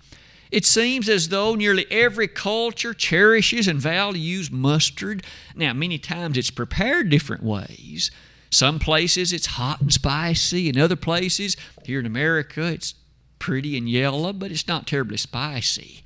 It 0.51 0.65
seems 0.65 1.09
as 1.09 1.29
though 1.29 1.55
nearly 1.55 1.87
every 1.91 2.27
culture 2.27 2.93
cherishes 2.93 3.69
and 3.69 3.81
values 3.81 4.51
mustard. 4.51 5.25
Now, 5.55 5.73
many 5.73 5.99
times 5.99 6.37
it's 6.37 6.51
prepared 6.51 7.09
different 7.09 7.45
ways. 7.45 8.11
Some 8.51 8.81
places 8.81 9.33
it's 9.33 9.47
hot 9.47 9.81
and 9.81 9.93
spicy, 9.93 10.69
in 10.69 10.77
other 10.77 10.97
places, 10.97 11.57
here 11.85 12.01
in 12.01 12.07
America, 12.07 12.65
it's 12.65 12.95
pretty 13.39 13.77
and 13.79 13.89
yellow, 13.89 14.33
but 14.33 14.51
it's 14.51 14.67
not 14.67 14.89
terribly 14.89 15.17
spicy. 15.17 16.03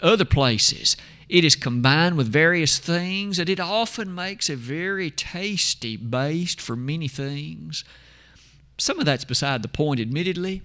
Other 0.00 0.24
places, 0.24 0.96
it 1.28 1.44
is 1.44 1.56
combined 1.56 2.16
with 2.16 2.28
various 2.28 2.78
things, 2.78 3.38
and 3.38 3.48
it 3.48 3.60
often 3.60 4.14
makes 4.14 4.48
a 4.48 4.56
very 4.56 5.10
tasty 5.10 5.96
baste 5.96 6.60
for 6.60 6.76
many 6.76 7.08
things. 7.08 7.84
Some 8.78 8.98
of 8.98 9.06
that's 9.06 9.24
beside 9.24 9.62
the 9.62 9.68
point, 9.68 10.00
admittedly. 10.00 10.62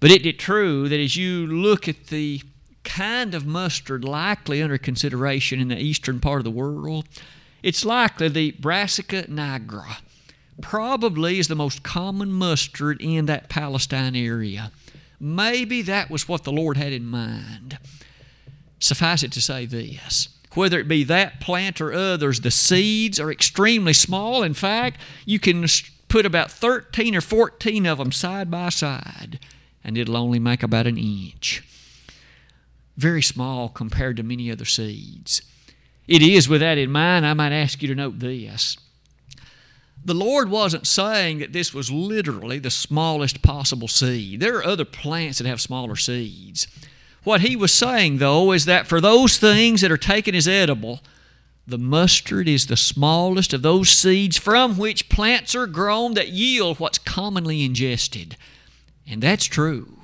But 0.00 0.10
it 0.10 0.24
is 0.24 0.36
true 0.36 0.88
that 0.88 0.98
as 0.98 1.16
you 1.16 1.46
look 1.46 1.86
at 1.86 2.06
the 2.06 2.42
kind 2.82 3.34
of 3.34 3.46
mustard 3.46 4.04
likely 4.04 4.62
under 4.62 4.78
consideration 4.78 5.60
in 5.60 5.68
the 5.68 5.78
eastern 5.78 6.20
part 6.20 6.40
of 6.40 6.44
the 6.44 6.50
world, 6.50 7.06
it's 7.62 7.84
likely 7.84 8.28
the 8.28 8.52
Brassica 8.52 9.24
nigra 9.24 9.98
probably 10.60 11.38
is 11.38 11.48
the 11.48 11.54
most 11.54 11.82
common 11.82 12.32
mustard 12.32 13.00
in 13.00 13.26
that 13.26 13.48
Palestine 13.48 14.14
area. 14.14 14.70
Maybe 15.18 15.82
that 15.82 16.10
was 16.10 16.28
what 16.28 16.44
the 16.44 16.52
Lord 16.52 16.76
had 16.76 16.92
in 16.92 17.06
mind. 17.06 17.78
Suffice 18.80 19.22
it 19.22 19.30
to 19.32 19.40
say 19.40 19.66
this 19.66 20.28
whether 20.54 20.80
it 20.80 20.88
be 20.88 21.04
that 21.04 21.38
plant 21.38 21.80
or 21.80 21.92
others, 21.92 22.40
the 22.40 22.50
seeds 22.50 23.20
are 23.20 23.30
extremely 23.30 23.92
small. 23.92 24.42
In 24.42 24.54
fact, 24.54 25.00
you 25.24 25.38
can 25.38 25.64
put 26.08 26.26
about 26.26 26.50
13 26.50 27.14
or 27.14 27.20
14 27.20 27.86
of 27.86 27.98
them 27.98 28.10
side 28.10 28.50
by 28.50 28.68
side 28.68 29.38
and 29.84 29.96
it'll 29.96 30.16
only 30.16 30.38
make 30.38 30.62
about 30.62 30.86
an 30.86 30.98
inch. 30.98 31.62
Very 32.96 33.22
small 33.22 33.68
compared 33.68 34.16
to 34.16 34.22
many 34.22 34.50
other 34.50 34.64
seeds. 34.64 35.42
It 36.08 36.22
is 36.22 36.48
with 36.48 36.60
that 36.60 36.78
in 36.78 36.90
mind, 36.90 37.24
I 37.24 37.34
might 37.34 37.52
ask 37.52 37.80
you 37.80 37.88
to 37.88 37.94
note 37.94 38.18
this. 38.18 38.76
The 40.04 40.14
Lord 40.14 40.50
wasn't 40.50 40.86
saying 40.86 41.38
that 41.38 41.52
this 41.52 41.72
was 41.72 41.90
literally 41.90 42.58
the 42.58 42.70
smallest 42.70 43.42
possible 43.42 43.88
seed. 43.88 44.40
There 44.40 44.56
are 44.56 44.64
other 44.64 44.84
plants 44.84 45.38
that 45.38 45.46
have 45.46 45.60
smaller 45.60 45.94
seeds. 45.94 46.66
What 47.22 47.42
He 47.42 47.56
was 47.56 47.72
saying, 47.72 48.18
though, 48.18 48.52
is 48.52 48.64
that 48.64 48.86
for 48.86 49.00
those 49.00 49.38
things 49.38 49.80
that 49.80 49.92
are 49.92 49.98
taken 49.98 50.34
as 50.34 50.48
edible, 50.48 51.00
the 51.66 51.78
mustard 51.78 52.48
is 52.48 52.66
the 52.66 52.76
smallest 52.76 53.52
of 53.52 53.62
those 53.62 53.90
seeds 53.90 54.38
from 54.38 54.76
which 54.76 55.08
plants 55.08 55.54
are 55.54 55.66
grown 55.66 56.14
that 56.14 56.30
yield 56.30 56.80
what's 56.80 56.98
commonly 56.98 57.62
ingested. 57.64 58.36
And 59.08 59.22
that's 59.22 59.44
true. 59.44 59.98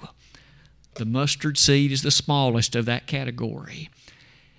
The 0.95 1.05
mustard 1.05 1.59
seed 1.59 1.93
is 1.93 2.03
the 2.03 2.11
smallest 2.11 2.77
of 2.77 2.87
that 2.87 3.07
category. 3.07 3.91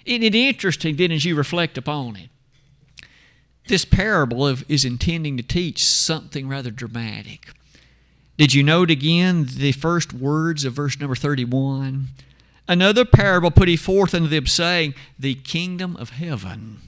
Isn't 0.05 0.23
it 0.23 0.35
interesting 0.35 0.95
then 0.95 1.11
as 1.11 1.25
you 1.25 1.35
reflect 1.35 1.77
upon 1.77 2.15
it? 2.15 2.29
This 3.67 3.85
parable 3.85 4.47
is 4.47 4.85
intending 4.85 5.37
to 5.37 5.43
teach 5.43 5.85
something 5.85 6.47
rather 6.47 6.71
dramatic. 6.71 7.47
Did 8.37 8.53
you 8.53 8.63
note 8.63 8.89
again 8.91 9.47
the 9.49 9.71
first 9.73 10.13
words 10.13 10.63
of 10.63 10.73
verse 10.73 10.99
number 10.99 11.15
31? 11.15 12.07
Another 12.67 13.05
parable 13.05 13.51
put 13.51 13.67
he 13.67 13.77
forth 13.77 14.13
unto 14.13 14.27
them, 14.27 14.45
saying, 14.45 14.93
The 15.17 15.36
kingdom 15.36 15.95
of 15.97 16.12
heaven. 16.12 16.81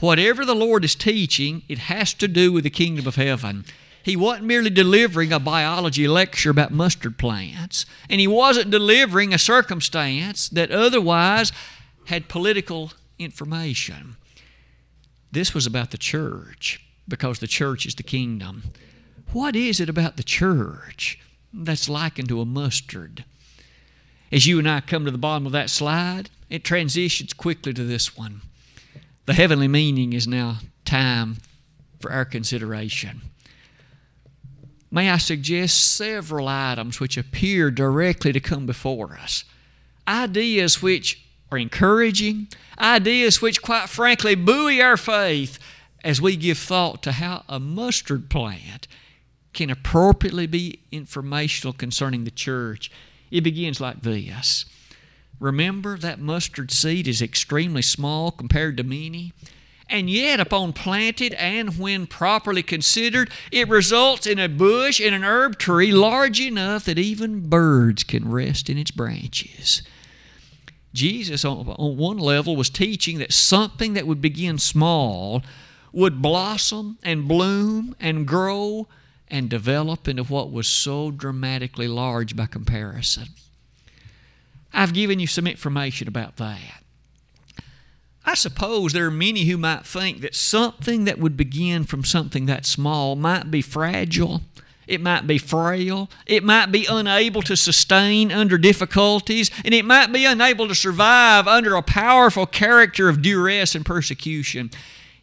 Whatever 0.00 0.44
the 0.44 0.54
Lord 0.54 0.84
is 0.84 0.94
teaching, 0.94 1.62
it 1.68 1.78
has 1.78 2.14
to 2.14 2.28
do 2.28 2.52
with 2.52 2.64
the 2.64 2.70
kingdom 2.70 3.06
of 3.06 3.16
heaven. 3.16 3.64
He 4.02 4.16
wasn't 4.16 4.46
merely 4.46 4.70
delivering 4.70 5.32
a 5.32 5.40
biology 5.40 6.06
lecture 6.06 6.50
about 6.50 6.72
mustard 6.72 7.16
plants, 7.16 7.86
and 8.10 8.20
he 8.20 8.26
wasn't 8.26 8.70
delivering 8.70 9.32
a 9.32 9.38
circumstance 9.38 10.48
that 10.50 10.70
otherwise 10.70 11.52
had 12.06 12.28
political 12.28 12.92
information. 13.18 14.16
This 15.32 15.54
was 15.54 15.66
about 15.66 15.90
the 15.90 15.98
church 15.98 16.84
because 17.08 17.38
the 17.38 17.46
church 17.46 17.86
is 17.86 17.94
the 17.94 18.02
kingdom. 18.02 18.64
What 19.32 19.56
is 19.56 19.80
it 19.80 19.88
about 19.88 20.16
the 20.16 20.22
church 20.22 21.18
that's 21.52 21.88
likened 21.88 22.28
to 22.28 22.40
a 22.40 22.44
mustard? 22.44 23.24
As 24.34 24.46
you 24.46 24.58
and 24.58 24.68
I 24.68 24.80
come 24.80 25.06
to 25.06 25.10
the 25.10 25.16
bottom 25.16 25.46
of 25.46 25.52
that 25.52 25.70
slide, 25.70 26.28
it 26.50 26.64
transitions 26.64 27.32
quickly 27.32 27.72
to 27.72 27.84
this 27.84 28.16
one. 28.16 28.42
The 29.24 29.32
heavenly 29.32 29.68
meaning 29.68 30.12
is 30.12 30.28
now 30.28 30.58
time 30.84 31.38
for 31.98 32.12
our 32.12 32.26
consideration 32.26 33.22
may 34.94 35.10
I 35.10 35.18
suggest 35.18 35.96
several 35.96 36.46
items 36.46 37.00
which 37.00 37.18
appear 37.18 37.72
directly 37.72 38.32
to 38.32 38.38
come 38.38 38.64
before 38.64 39.14
us. 39.14 39.44
Ideas 40.06 40.80
which 40.80 41.26
are 41.50 41.58
encouraging, 41.58 42.46
ideas 42.78 43.42
which, 43.42 43.60
quite 43.60 43.88
frankly, 43.88 44.36
buoy 44.36 44.80
our 44.80 44.96
faith, 44.96 45.58
as 46.04 46.22
we 46.22 46.36
give 46.36 46.58
thought 46.58 47.02
to 47.02 47.12
how 47.12 47.42
a 47.48 47.58
mustard 47.58 48.30
plant 48.30 48.86
can 49.52 49.68
appropriately 49.68 50.46
be 50.46 50.78
informational 50.92 51.72
concerning 51.72 52.22
the 52.22 52.30
church, 52.30 52.88
it 53.34 53.42
begins 53.42 53.80
like 53.80 54.02
this. 54.02 54.64
Remember 55.40 55.98
that 55.98 56.20
mustard 56.20 56.70
seed 56.70 57.08
is 57.08 57.20
extremely 57.20 57.82
small 57.82 58.30
compared 58.30 58.76
to 58.76 58.84
many? 58.84 59.32
And 59.88 60.08
yet, 60.08 60.38
upon 60.38 60.72
planted 60.72 61.34
and 61.34 61.76
when 61.76 62.06
properly 62.06 62.62
considered, 62.62 63.30
it 63.50 63.68
results 63.68 64.28
in 64.28 64.38
a 64.38 64.48
bush 64.48 65.00
and 65.00 65.16
an 65.16 65.24
herb 65.24 65.58
tree 65.58 65.90
large 65.90 66.40
enough 66.40 66.84
that 66.84 66.96
even 66.96 67.48
birds 67.48 68.04
can 68.04 68.30
rest 68.30 68.70
in 68.70 68.78
its 68.78 68.92
branches. 68.92 69.82
Jesus, 70.92 71.44
on, 71.44 71.66
one 71.66 72.18
level, 72.18 72.54
was 72.54 72.70
teaching 72.70 73.18
that 73.18 73.32
something 73.32 73.94
that 73.94 74.06
would 74.06 74.22
begin 74.22 74.58
small 74.58 75.42
would 75.92 76.22
blossom 76.22 76.98
and 77.02 77.26
bloom 77.26 77.96
and 77.98 78.28
grow 78.28 78.86
and 79.28 79.48
develop 79.48 80.06
into 80.06 80.24
what 80.24 80.52
was 80.52 80.68
so 80.68 81.10
dramatically 81.10 81.88
large 81.88 82.36
by 82.36 82.46
comparison. 82.46 83.28
I've 84.72 84.92
given 84.92 85.20
you 85.20 85.26
some 85.26 85.46
information 85.46 86.08
about 86.08 86.36
that. 86.36 86.82
I 88.26 88.34
suppose 88.34 88.92
there 88.92 89.06
are 89.06 89.10
many 89.10 89.44
who 89.44 89.58
might 89.58 89.84
think 89.84 90.20
that 90.22 90.34
something 90.34 91.04
that 91.04 91.18
would 91.18 91.36
begin 91.36 91.84
from 91.84 92.04
something 92.04 92.46
that 92.46 92.64
small 92.64 93.16
might 93.16 93.50
be 93.50 93.60
fragile, 93.60 94.40
it 94.86 95.00
might 95.00 95.26
be 95.26 95.38
frail, 95.38 96.10
it 96.26 96.42
might 96.42 96.72
be 96.72 96.86
unable 96.88 97.42
to 97.42 97.56
sustain 97.56 98.32
under 98.32 98.58
difficulties, 98.58 99.50
and 99.64 99.74
it 99.74 99.84
might 99.84 100.12
be 100.12 100.24
unable 100.24 100.68
to 100.68 100.74
survive 100.74 101.46
under 101.46 101.74
a 101.74 101.82
powerful 101.82 102.46
character 102.46 103.08
of 103.08 103.22
duress 103.22 103.74
and 103.74 103.84
persecution. 103.84 104.70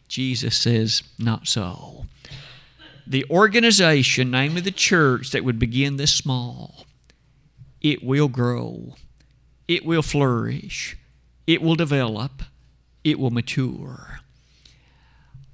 Jesus 0.08 0.56
says, 0.56 1.02
not 1.18 1.48
so. 1.48 1.91
The 3.06 3.24
organization, 3.30 4.30
namely 4.30 4.60
the 4.60 4.70
church, 4.70 5.30
that 5.30 5.44
would 5.44 5.58
begin 5.58 5.96
this 5.96 6.14
small, 6.14 6.86
it 7.80 8.04
will 8.04 8.28
grow, 8.28 8.94
it 9.66 9.84
will 9.84 10.02
flourish, 10.02 10.96
it 11.46 11.60
will 11.60 11.74
develop, 11.74 12.42
it 13.04 13.18
will 13.18 13.30
mature. 13.30 14.20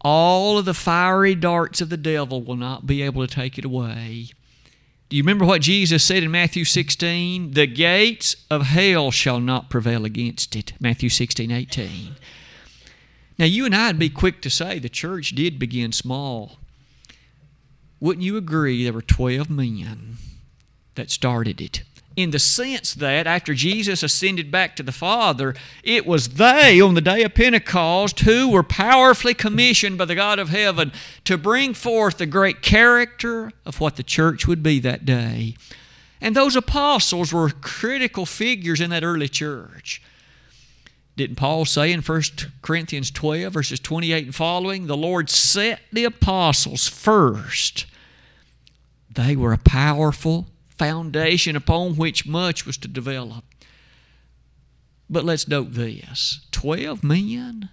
All 0.01 0.59
of 0.59 0.65
the 0.65 0.75
fiery 0.75 1.35
darts 1.35 1.81
of 1.81 1.89
the 1.89 1.97
devil 1.97 2.43
will 2.43 2.57
not 2.57 2.87
be 2.87 3.03
able 3.03 3.27
to 3.27 3.35
take 3.35 3.59
it 3.59 3.65
away. 3.65 4.29
Do 5.09 5.17
you 5.17 5.23
remember 5.23 5.47
what 5.47 5.63
Jesus 5.63 6.05
said 6.05 6.23
in 6.23 6.31
Matthew 6.31 6.65
16? 6.65 7.53
The 7.53 7.67
gates 7.67 8.37
of 8.51 8.63
hell 8.67 9.11
shall 9.11 9.41
not 9.41 9.71
prevail 9.71 10.05
against 10.05 10.55
it. 10.55 10.75
Matthew 10.79 11.09
16, 11.09 11.51
18. 11.51 12.15
Now, 13.39 13.47
you 13.47 13.65
and 13.65 13.75
I 13.75 13.87
would 13.87 13.99
be 13.99 14.11
quick 14.11 14.43
to 14.43 14.51
say 14.51 14.79
the 14.79 14.89
church 14.91 15.31
did 15.31 15.59
begin 15.59 15.93
small. 15.93 16.59
Wouldn't 18.01 18.25
you 18.25 18.37
agree 18.37 18.85
there 18.85 18.93
were 18.93 19.03
12 19.03 19.51
men 19.51 20.17
that 20.95 21.11
started 21.11 21.61
it? 21.61 21.83
In 22.17 22.31
the 22.33 22.39
sense 22.39 22.95
that 22.95 23.29
after 23.29 23.55
Jesus 23.55 24.03
ascended 24.03 24.51
back 24.51 24.75
to 24.77 24.83
the 24.83 24.91
Father, 24.91 25.55
it 25.85 26.05
was 26.05 26.31
they 26.31 26.81
on 26.81 26.95
the 26.95 27.01
day 27.01 27.23
of 27.23 27.35
Pentecost 27.35 28.21
who 28.21 28.49
were 28.49 28.65
powerfully 28.65 29.35
commissioned 29.35 29.99
by 29.99 30.05
the 30.05 30.17
God 30.17 30.41
of 30.41 30.49
heaven 30.49 30.91
to 31.25 31.39
bring 31.39 31.75
forth 31.75 32.19
the 32.19 32.27
great 32.27 32.61
character 32.61 33.53
of 33.65 33.81
what 33.81 33.97
the 33.97 34.03
church 34.03 34.49
would 34.49 34.65
be 34.65 34.81
that 34.81 35.05
day. 35.05 35.55
And 36.21 36.35
those 36.35 36.57
apostles 36.57 37.33
were 37.33 37.51
critical 37.51 38.27
figures 38.27 38.81
in 38.81 38.91
that 38.91 39.05
early 39.05 39.29
church. 39.29 40.03
Didn't 41.19 41.37
Paul 41.37 41.65
say 41.65 41.93
in 41.93 42.01
1 42.01 42.23
Corinthians 42.63 43.11
12, 43.11 43.53
verses 43.53 43.81
28 43.81 44.27
and 44.27 44.35
following, 44.35 44.87
the 44.87 44.97
Lord 44.97 45.29
set 45.29 45.81
the 45.93 46.05
apostles 46.05 46.87
first? 46.87 47.87
They 49.19 49.35
were 49.35 49.53
a 49.53 49.59
powerful 49.59 50.47
foundation 50.69 51.57
upon 51.57 51.97
which 51.97 52.25
much 52.25 52.65
was 52.65 52.77
to 52.77 52.87
develop. 52.87 53.45
But 55.11 55.25
let's 55.25 55.49
note 55.49 55.73
this 55.73 56.47
12 56.53 57.03
men? 57.03 57.69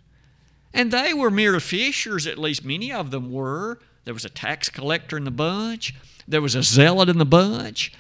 And 0.74 0.90
they 0.90 1.14
were 1.14 1.30
mere 1.30 1.60
fishers, 1.60 2.26
at 2.26 2.40
least 2.40 2.66
many 2.66 2.92
of 2.92 3.12
them 3.12 3.32
were. 3.32 3.78
There 4.06 4.14
was 4.16 4.26
a 4.26 4.30
tax 4.30 4.70
collector 4.70 5.18
in 5.18 5.24
the 5.24 5.30
bunch, 5.30 5.94
there 6.28 6.42
was 6.42 6.56
a 6.56 6.64
zealot 6.64 7.10
in 7.10 7.20
the 7.20 7.26
bunch. 7.26 7.94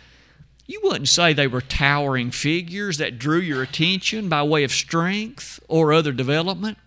You 0.65 0.81
wouldn't 0.83 1.09
say 1.09 1.31
they 1.31 1.45
were 1.45 1.61
towering 1.61 2.31
figures 2.31 2.97
that 2.97 3.19
drew 3.19 3.39
your 3.39 3.61
attention 3.61 4.27
by 4.27 4.41
way 4.41 4.63
of 4.63 4.71
strength 4.71 5.59
or 5.67 5.93
other 5.93 6.11
development. 6.11 6.79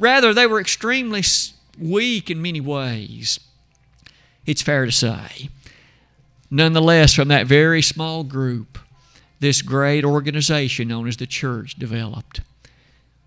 Rather, 0.00 0.34
they 0.34 0.48
were 0.48 0.60
extremely 0.60 1.22
weak 1.78 2.28
in 2.28 2.42
many 2.42 2.60
ways. 2.60 3.38
It's 4.44 4.62
fair 4.62 4.84
to 4.84 4.90
say. 4.90 5.48
Nonetheless, 6.52 7.14
from 7.14 7.28
that 7.28 7.46
very 7.46 7.82
small 7.82 8.22
group, 8.22 8.78
this 9.40 9.62
great 9.62 10.04
organization 10.04 10.88
known 10.88 11.08
as 11.08 11.16
the 11.16 11.26
church 11.26 11.74
developed. 11.74 12.42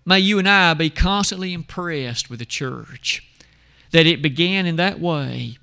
May 0.06 0.20
you 0.20 0.38
and 0.38 0.48
I 0.48 0.72
be 0.74 0.88
constantly 0.88 1.52
impressed 1.52 2.30
with 2.30 2.38
the 2.38 2.46
church, 2.46 3.28
that 3.90 4.06
it 4.06 4.22
began 4.22 4.64
in 4.64 4.76
that 4.76 5.00
way 5.00 5.58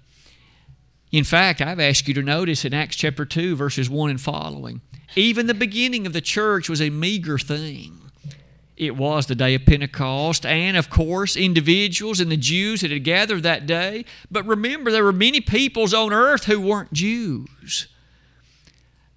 in 1.13 1.23
fact, 1.23 1.62
I've 1.62 1.80
asked 1.80 2.08
you 2.08 2.15
to 2.15 2.23
notice 2.23 2.65
in 2.65 2.73
Acts 2.73 2.95
chapter 2.95 3.23
2, 3.23 3.56
verses 3.56 3.88
1 3.88 4.10
and 4.10 4.19
following, 4.19 4.82
even 5.15 5.45
the 5.45 5.54
beginning 5.54 6.08
of 6.08 6.13
the 6.13 6.21
church 6.21 6.67
was 6.67 6.82
a 6.82 6.89
meager 6.89 7.38
thing. 7.38 8.03
It 8.75 8.95
was 8.95 9.27
the 9.27 9.36
day 9.36 9.53
of 9.53 9.65
Pentecost, 9.65 10.45
and 10.45 10.75
of 10.75 10.89
course, 10.89 11.36
individuals 11.36 12.19
and 12.19 12.31
the 12.31 12.38
Jews 12.38 12.81
that 12.81 12.91
had 12.91 13.03
gathered 13.03 13.43
that 13.43 13.67
day. 13.67 14.05
But 14.31 14.45
remember, 14.45 14.91
there 14.91 15.03
were 15.03 15.13
many 15.13 15.41
peoples 15.41 15.93
on 15.93 16.12
earth 16.12 16.45
who 16.45 16.59
weren't 16.59 16.93
Jews. 16.93 17.88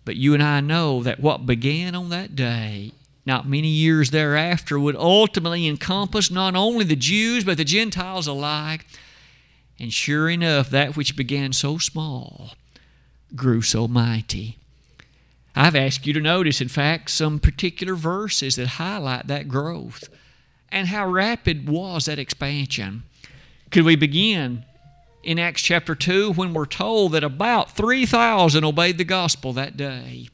But 0.04 0.16
you 0.16 0.34
and 0.34 0.42
I 0.42 0.60
know 0.60 1.02
that 1.02 1.20
what 1.20 1.46
began 1.46 1.94
on 1.94 2.10
that 2.10 2.36
day, 2.36 2.92
not 3.24 3.48
many 3.48 3.68
years 3.68 4.10
thereafter, 4.10 4.78
would 4.78 4.96
ultimately 4.96 5.66
encompass 5.66 6.30
not 6.30 6.54
only 6.54 6.84
the 6.84 6.94
Jews, 6.94 7.44
but 7.44 7.56
the 7.56 7.64
Gentiles 7.64 8.26
alike 8.26 8.84
and 9.78 9.92
sure 9.92 10.28
enough, 10.28 10.70
that 10.70 10.96
which 10.96 11.16
began 11.16 11.52
so 11.52 11.78
small 11.78 12.54
grew 13.34 13.60
so 13.60 13.86
mighty. 13.86 14.58
I've 15.58 15.74
asked 15.74 16.06
you 16.06 16.12
to 16.12 16.20
notice, 16.20 16.60
in 16.60 16.68
fact, 16.68 17.10
some 17.10 17.38
particular 17.40 17.94
verses 17.94 18.56
that 18.56 18.66
highlight 18.66 19.26
that 19.28 19.48
growth 19.48 20.10
and 20.70 20.88
how 20.88 21.08
rapid 21.08 21.66
was 21.66 22.04
that 22.04 22.18
expansion. 22.18 23.04
Could 23.70 23.84
we 23.84 23.96
begin 23.96 24.66
in 25.22 25.38
Acts 25.38 25.62
chapter 25.62 25.94
2 25.94 26.32
when 26.32 26.52
we're 26.52 26.66
told 26.66 27.12
that 27.12 27.24
about 27.24 27.70
3,000 27.70 28.64
obeyed 28.64 28.98
the 28.98 29.04
gospel 29.04 29.54
that 29.54 29.78
day? 29.78 30.28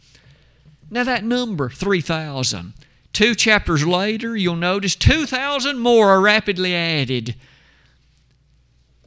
Now, 0.90 1.04
that 1.04 1.22
number, 1.22 1.70
3,000, 1.70 2.74
two 3.12 3.36
chapters 3.36 3.86
later, 3.86 4.36
you'll 4.36 4.56
notice 4.56 4.96
2,000 4.96 5.78
more 5.78 6.10
are 6.10 6.20
rapidly 6.20 6.74
added 6.74 7.36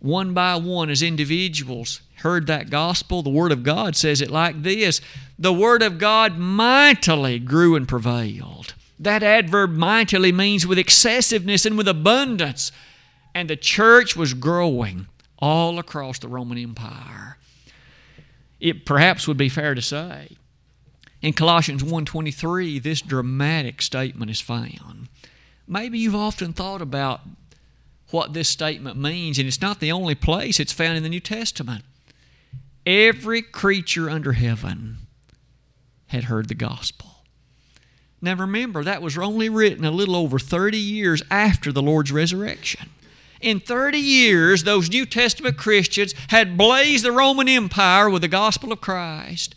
one 0.05 0.33
by 0.33 0.55
one 0.55 0.89
as 0.89 1.01
individuals 1.01 2.01
heard 2.17 2.47
that 2.47 2.69
gospel, 2.69 3.21
the 3.21 3.29
Word 3.29 3.51
of 3.51 3.63
God 3.63 3.95
says 3.95 4.21
it 4.21 4.31
like 4.31 4.63
this 4.63 5.01
The 5.37 5.53
Word 5.53 5.81
of 5.81 5.97
God 5.97 6.37
mightily 6.37 7.39
grew 7.39 7.75
and 7.75 7.87
prevailed. 7.87 8.73
That 8.97 9.23
adverb 9.23 9.71
mightily 9.71 10.31
means 10.31 10.65
with 10.65 10.79
excessiveness 10.79 11.65
and 11.65 11.77
with 11.77 11.87
abundance. 11.87 12.71
And 13.33 13.49
the 13.49 13.57
church 13.57 14.15
was 14.15 14.33
growing 14.33 15.07
all 15.39 15.77
across 15.77 16.19
the 16.19 16.29
Roman 16.29 16.57
Empire. 16.57 17.37
It 18.59 18.85
perhaps 18.85 19.27
would 19.27 19.37
be 19.37 19.49
fair 19.49 19.75
to 19.75 19.81
say. 19.81 20.29
In 21.21 21.33
Colossians 21.33 21.83
1:23, 21.83 22.79
this 22.79 23.01
dramatic 23.01 23.81
statement 23.81 24.31
is 24.31 24.39
found. 24.39 25.09
Maybe 25.67 25.99
you've 25.99 26.15
often 26.15 26.53
thought 26.53 26.81
about 26.81 27.21
what 28.11 28.33
this 28.33 28.49
statement 28.49 28.97
means, 28.97 29.37
and 29.39 29.47
it's 29.47 29.61
not 29.61 29.79
the 29.79 29.91
only 29.91 30.15
place 30.15 30.59
it's 30.59 30.71
found 30.71 30.97
in 30.97 31.03
the 31.03 31.09
New 31.09 31.19
Testament. 31.19 31.83
Every 32.85 33.41
creature 33.41 34.09
under 34.09 34.33
heaven 34.33 34.97
had 36.07 36.25
heard 36.25 36.47
the 36.47 36.55
gospel. 36.55 37.23
Now 38.21 38.35
remember, 38.35 38.83
that 38.83 39.01
was 39.01 39.17
only 39.17 39.49
written 39.49 39.85
a 39.85 39.91
little 39.91 40.15
over 40.15 40.39
30 40.39 40.77
years 40.77 41.21
after 41.29 41.71
the 41.71 41.81
Lord's 41.81 42.11
resurrection. 42.11 42.89
In 43.41 43.59
30 43.59 43.97
years, 43.97 44.63
those 44.63 44.89
New 44.89 45.05
Testament 45.05 45.57
Christians 45.57 46.13
had 46.29 46.57
blazed 46.57 47.05
the 47.05 47.11
Roman 47.11 47.47
Empire 47.47 48.09
with 48.09 48.21
the 48.21 48.27
gospel 48.27 48.71
of 48.71 48.81
Christ. 48.81 49.55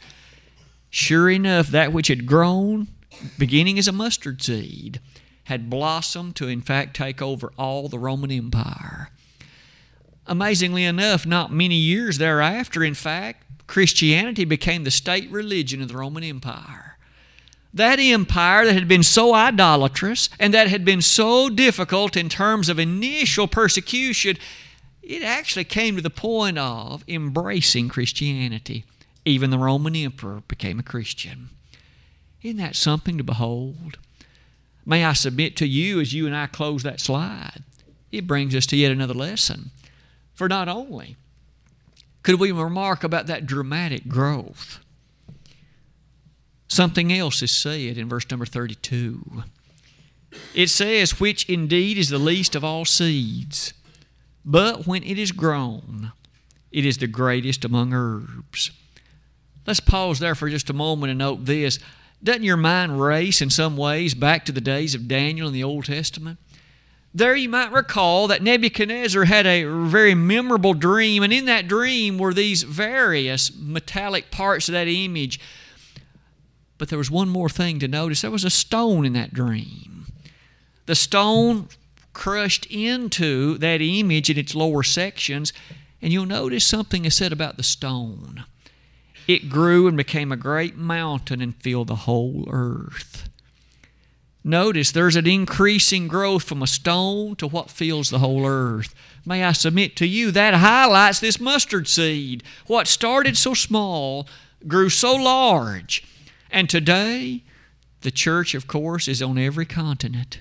Sure 0.90 1.30
enough, 1.30 1.68
that 1.68 1.92
which 1.92 2.08
had 2.08 2.26
grown, 2.26 2.88
beginning 3.38 3.78
as 3.78 3.88
a 3.88 3.92
mustard 3.92 4.42
seed, 4.42 5.00
had 5.48 5.70
blossomed 5.70 6.36
to, 6.36 6.46
in 6.46 6.60
fact, 6.60 6.94
take 6.94 7.22
over 7.22 7.50
all 7.58 7.88
the 7.88 7.98
Roman 7.98 8.30
Empire. 8.30 9.08
Amazingly 10.26 10.84
enough, 10.84 11.24
not 11.24 11.50
many 11.50 11.74
years 11.74 12.18
thereafter, 12.18 12.84
in 12.84 12.92
fact, 12.92 13.44
Christianity 13.66 14.44
became 14.44 14.84
the 14.84 14.90
state 14.90 15.30
religion 15.30 15.80
of 15.80 15.88
the 15.88 15.96
Roman 15.96 16.22
Empire. 16.22 16.98
That 17.72 17.98
empire 17.98 18.66
that 18.66 18.74
had 18.74 18.88
been 18.88 19.02
so 19.02 19.34
idolatrous 19.34 20.28
and 20.38 20.52
that 20.52 20.68
had 20.68 20.84
been 20.84 21.00
so 21.00 21.48
difficult 21.48 22.14
in 22.14 22.28
terms 22.28 22.68
of 22.68 22.78
initial 22.78 23.48
persecution, 23.48 24.36
it 25.02 25.22
actually 25.22 25.64
came 25.64 25.96
to 25.96 26.02
the 26.02 26.10
point 26.10 26.58
of 26.58 27.04
embracing 27.08 27.88
Christianity. 27.88 28.84
Even 29.24 29.48
the 29.48 29.58
Roman 29.58 29.96
emperor 29.96 30.42
became 30.46 30.78
a 30.78 30.82
Christian. 30.82 31.48
Isn't 32.42 32.58
that 32.58 32.76
something 32.76 33.16
to 33.16 33.24
behold? 33.24 33.96
May 34.88 35.04
I 35.04 35.12
submit 35.12 35.54
to 35.58 35.66
you 35.66 36.00
as 36.00 36.12
you 36.12 36.26
and 36.26 36.34
I 36.34 36.46
close 36.46 36.82
that 36.82 37.00
slide? 37.00 37.62
It 38.10 38.26
brings 38.26 38.54
us 38.56 38.66
to 38.66 38.76
yet 38.76 38.90
another 38.90 39.14
lesson. 39.14 39.70
For 40.34 40.48
not 40.48 40.68
only 40.68 41.16
could 42.22 42.40
we 42.40 42.50
remark 42.50 43.04
about 43.04 43.26
that 43.26 43.46
dramatic 43.46 44.08
growth, 44.08 44.80
something 46.66 47.12
else 47.12 47.42
is 47.42 47.50
said 47.50 47.98
in 47.98 48.08
verse 48.08 48.28
number 48.30 48.46
32. 48.46 49.44
It 50.54 50.68
says, 50.68 51.20
Which 51.20 51.48
indeed 51.48 51.98
is 51.98 52.08
the 52.08 52.18
least 52.18 52.56
of 52.56 52.64
all 52.64 52.84
seeds 52.84 53.74
but 54.50 54.86
when 54.86 55.02
it 55.02 55.18
is 55.18 55.30
grown, 55.30 56.12
it 56.72 56.86
is 56.86 56.96
the 56.96 57.06
greatest 57.06 57.66
among 57.66 57.92
herbs. 57.92 58.70
Let's 59.66 59.80
pause 59.80 60.20
there 60.20 60.34
for 60.34 60.48
just 60.48 60.70
a 60.70 60.72
moment 60.72 61.10
and 61.10 61.18
note 61.18 61.44
this. 61.44 61.78
Doesn't 62.22 62.42
your 62.42 62.56
mind 62.56 63.00
race 63.00 63.40
in 63.40 63.50
some 63.50 63.76
ways 63.76 64.14
back 64.14 64.44
to 64.44 64.52
the 64.52 64.60
days 64.60 64.94
of 64.94 65.08
Daniel 65.08 65.48
in 65.48 65.54
the 65.54 65.64
Old 65.64 65.84
Testament? 65.84 66.38
There 67.14 67.34
you 67.34 67.48
might 67.48 67.72
recall 67.72 68.26
that 68.28 68.42
Nebuchadnezzar 68.42 69.24
had 69.24 69.46
a 69.46 69.64
very 69.64 70.14
memorable 70.14 70.74
dream, 70.74 71.22
and 71.22 71.32
in 71.32 71.46
that 71.46 71.68
dream 71.68 72.18
were 72.18 72.34
these 72.34 72.64
various 72.64 73.56
metallic 73.56 74.30
parts 74.30 74.68
of 74.68 74.72
that 74.72 74.88
image. 74.88 75.40
But 76.76 76.88
there 76.88 76.98
was 76.98 77.10
one 77.10 77.28
more 77.28 77.48
thing 77.48 77.78
to 77.78 77.88
notice 77.88 78.20
there 78.20 78.30
was 78.30 78.44
a 78.44 78.50
stone 78.50 79.04
in 79.04 79.14
that 79.14 79.32
dream. 79.32 80.06
The 80.86 80.94
stone 80.94 81.68
crushed 82.12 82.66
into 82.66 83.58
that 83.58 83.80
image 83.80 84.28
in 84.28 84.36
its 84.36 84.54
lower 84.54 84.82
sections. 84.82 85.52
And 86.00 86.12
you'll 86.12 86.26
notice 86.26 86.64
something 86.64 87.04
is 87.04 87.14
said 87.14 87.32
about 87.32 87.56
the 87.56 87.62
stone. 87.62 88.44
It 89.28 89.50
grew 89.50 89.86
and 89.86 89.96
became 89.96 90.32
a 90.32 90.36
great 90.36 90.76
mountain 90.76 91.42
and 91.42 91.54
filled 91.54 91.88
the 91.88 91.94
whole 91.94 92.48
earth. 92.50 93.28
Notice 94.42 94.90
there's 94.90 95.16
an 95.16 95.26
increasing 95.26 96.08
growth 96.08 96.44
from 96.44 96.62
a 96.62 96.66
stone 96.66 97.36
to 97.36 97.46
what 97.46 97.70
fills 97.70 98.08
the 98.08 98.20
whole 98.20 98.46
earth. 98.46 98.94
May 99.26 99.44
I 99.44 99.52
submit 99.52 99.94
to 99.96 100.06
you 100.06 100.30
that 100.30 100.54
highlights 100.54 101.20
this 101.20 101.38
mustard 101.38 101.86
seed. 101.86 102.42
What 102.66 102.86
started 102.86 103.36
so 103.36 103.52
small 103.52 104.26
grew 104.66 104.88
so 104.88 105.14
large. 105.14 106.02
And 106.50 106.70
today, 106.70 107.42
the 108.00 108.10
church, 108.10 108.54
of 108.54 108.66
course, 108.66 109.06
is 109.06 109.20
on 109.20 109.36
every 109.36 109.66
continent. 109.66 110.40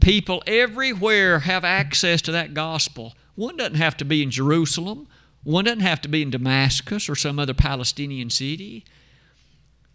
People 0.00 0.42
everywhere 0.46 1.40
have 1.40 1.64
access 1.64 2.20
to 2.22 2.32
that 2.32 2.52
gospel. 2.52 3.14
One 3.36 3.56
doesn't 3.56 3.76
have 3.76 3.96
to 3.98 4.04
be 4.04 4.22
in 4.22 4.30
Jerusalem, 4.30 5.08
one 5.44 5.66
doesn't 5.66 5.80
have 5.80 6.00
to 6.02 6.08
be 6.08 6.22
in 6.22 6.30
Damascus 6.30 7.08
or 7.08 7.14
some 7.14 7.38
other 7.38 7.54
Palestinian 7.54 8.30
city. 8.30 8.84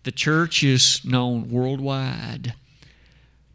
The 0.04 0.12
church 0.12 0.64
is 0.64 1.02
known 1.04 1.50
worldwide. 1.50 2.54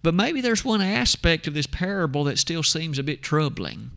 But 0.02 0.14
maybe 0.14 0.40
there's 0.40 0.64
one 0.64 0.82
aspect 0.82 1.46
of 1.46 1.54
this 1.54 1.66
parable 1.66 2.24
that 2.24 2.38
still 2.38 2.62
seems 2.62 2.98
a 2.98 3.02
bit 3.02 3.22
troubling. 3.22 3.92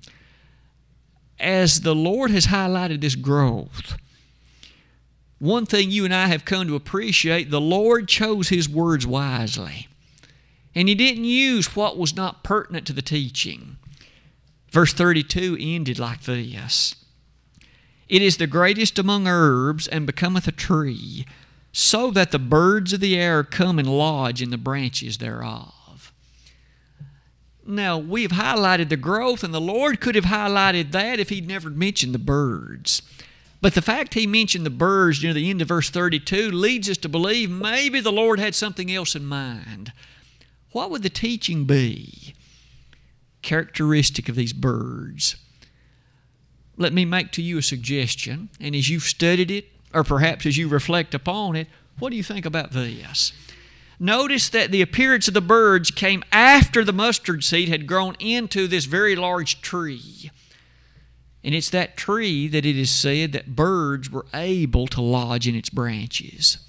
As 1.39 1.81
the 1.81 1.95
Lord 1.95 2.31
has 2.31 2.47
highlighted 2.47 3.01
this 3.01 3.15
growth, 3.15 3.97
one 5.39 5.65
thing 5.65 5.91
you 5.91 6.05
and 6.05 6.13
I 6.13 6.27
have 6.27 6.45
come 6.45 6.67
to 6.67 6.75
appreciate 6.75 7.49
the 7.49 7.61
Lord 7.61 8.07
chose 8.07 8.49
His 8.49 8.69
words 8.69 9.05
wisely. 9.05 9.87
And 10.73 10.87
he 10.87 10.95
didn't 10.95 11.25
use 11.25 11.75
what 11.75 11.97
was 11.97 12.15
not 12.15 12.43
pertinent 12.43 12.85
to 12.87 12.93
the 12.93 13.01
teaching. 13.01 13.77
Verse 14.71 14.93
32 14.93 15.57
ended 15.59 15.97
like 15.99 16.21
this 16.21 16.95
It 18.09 18.21
is 18.21 18.37
the 18.37 18.47
greatest 18.47 18.97
among 18.97 19.27
herbs, 19.27 19.87
and 19.87 20.05
becometh 20.05 20.47
a 20.47 20.51
tree, 20.51 21.25
so 21.71 22.11
that 22.11 22.31
the 22.31 22.39
birds 22.39 22.93
of 22.93 22.99
the 22.99 23.17
air 23.17 23.43
come 23.43 23.79
and 23.79 23.89
lodge 23.89 24.41
in 24.41 24.49
the 24.49 24.57
branches 24.57 25.17
thereof. 25.17 26.11
Now, 27.65 27.97
we've 27.97 28.31
highlighted 28.31 28.89
the 28.89 28.97
growth, 28.97 29.43
and 29.43 29.53
the 29.53 29.59
Lord 29.59 29.99
could 29.99 30.15
have 30.15 30.25
highlighted 30.25 30.91
that 30.91 31.19
if 31.19 31.29
He'd 31.29 31.47
never 31.47 31.69
mentioned 31.69 32.13
the 32.13 32.19
birds. 32.19 33.01
But 33.59 33.73
the 33.73 33.81
fact 33.81 34.13
He 34.13 34.25
mentioned 34.25 34.65
the 34.65 34.69
birds 34.69 35.21
near 35.21 35.33
the 35.33 35.49
end 35.49 35.61
of 35.61 35.67
verse 35.67 35.89
32 35.89 36.49
leads 36.49 36.89
us 36.89 36.97
to 36.97 37.09
believe 37.09 37.49
maybe 37.49 37.99
the 37.99 38.11
Lord 38.11 38.39
had 38.39 38.55
something 38.55 38.91
else 38.91 39.15
in 39.15 39.25
mind 39.25 39.91
what 40.77 40.91
would 40.91 41.01
the 41.01 41.09
teaching 41.09 41.65
be? 41.65 42.35
Characteristic 43.41 44.29
of 44.29 44.35
these 44.35 44.53
birds. 44.53 45.37
Let 46.77 46.93
me 46.93 47.05
make 47.05 47.31
to 47.33 47.41
you 47.41 47.57
a 47.57 47.63
suggestion, 47.63 48.49
and 48.59 48.75
as 48.75 48.87
you've 48.89 49.03
studied 49.03 49.49
it, 49.49 49.65
or 49.93 50.03
perhaps 50.03 50.45
as 50.45 50.57
you 50.57 50.67
reflect 50.67 51.15
upon 51.15 51.55
it, 51.55 51.67
what 51.97 52.11
do 52.11 52.15
you 52.15 52.23
think 52.23 52.45
about 52.45 52.71
this? 52.71 53.33
Notice 53.99 54.47
that 54.49 54.69
the 54.69 54.83
appearance 54.83 55.27
of 55.27 55.33
the 55.33 55.41
birds 55.41 55.89
came 55.89 56.23
after 56.31 56.83
the 56.83 56.93
mustard 56.93 57.43
seed 57.43 57.67
had 57.67 57.87
grown 57.87 58.15
into 58.19 58.67
this 58.67 58.85
very 58.85 59.15
large 59.15 59.61
tree. 59.61 60.29
And 61.43 61.55
it's 61.55 61.71
that 61.71 61.97
tree 61.97 62.47
that 62.47 62.65
it 62.65 62.77
is 62.77 62.91
said 62.91 63.31
that 63.31 63.55
birds 63.55 64.11
were 64.11 64.27
able 64.33 64.85
to 64.87 65.01
lodge 65.01 65.47
in 65.47 65.55
its 65.55 65.71
branches. 65.71 66.59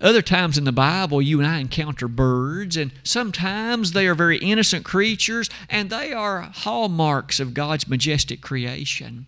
Other 0.00 0.20
times 0.20 0.58
in 0.58 0.64
the 0.64 0.72
Bible, 0.72 1.22
you 1.22 1.40
and 1.40 1.48
I 1.48 1.58
encounter 1.58 2.06
birds, 2.06 2.76
and 2.76 2.92
sometimes 3.02 3.92
they 3.92 4.06
are 4.06 4.14
very 4.14 4.36
innocent 4.38 4.84
creatures, 4.84 5.48
and 5.70 5.88
they 5.88 6.12
are 6.12 6.42
hallmarks 6.42 7.40
of 7.40 7.54
God's 7.54 7.88
majestic 7.88 8.42
creation. 8.42 9.24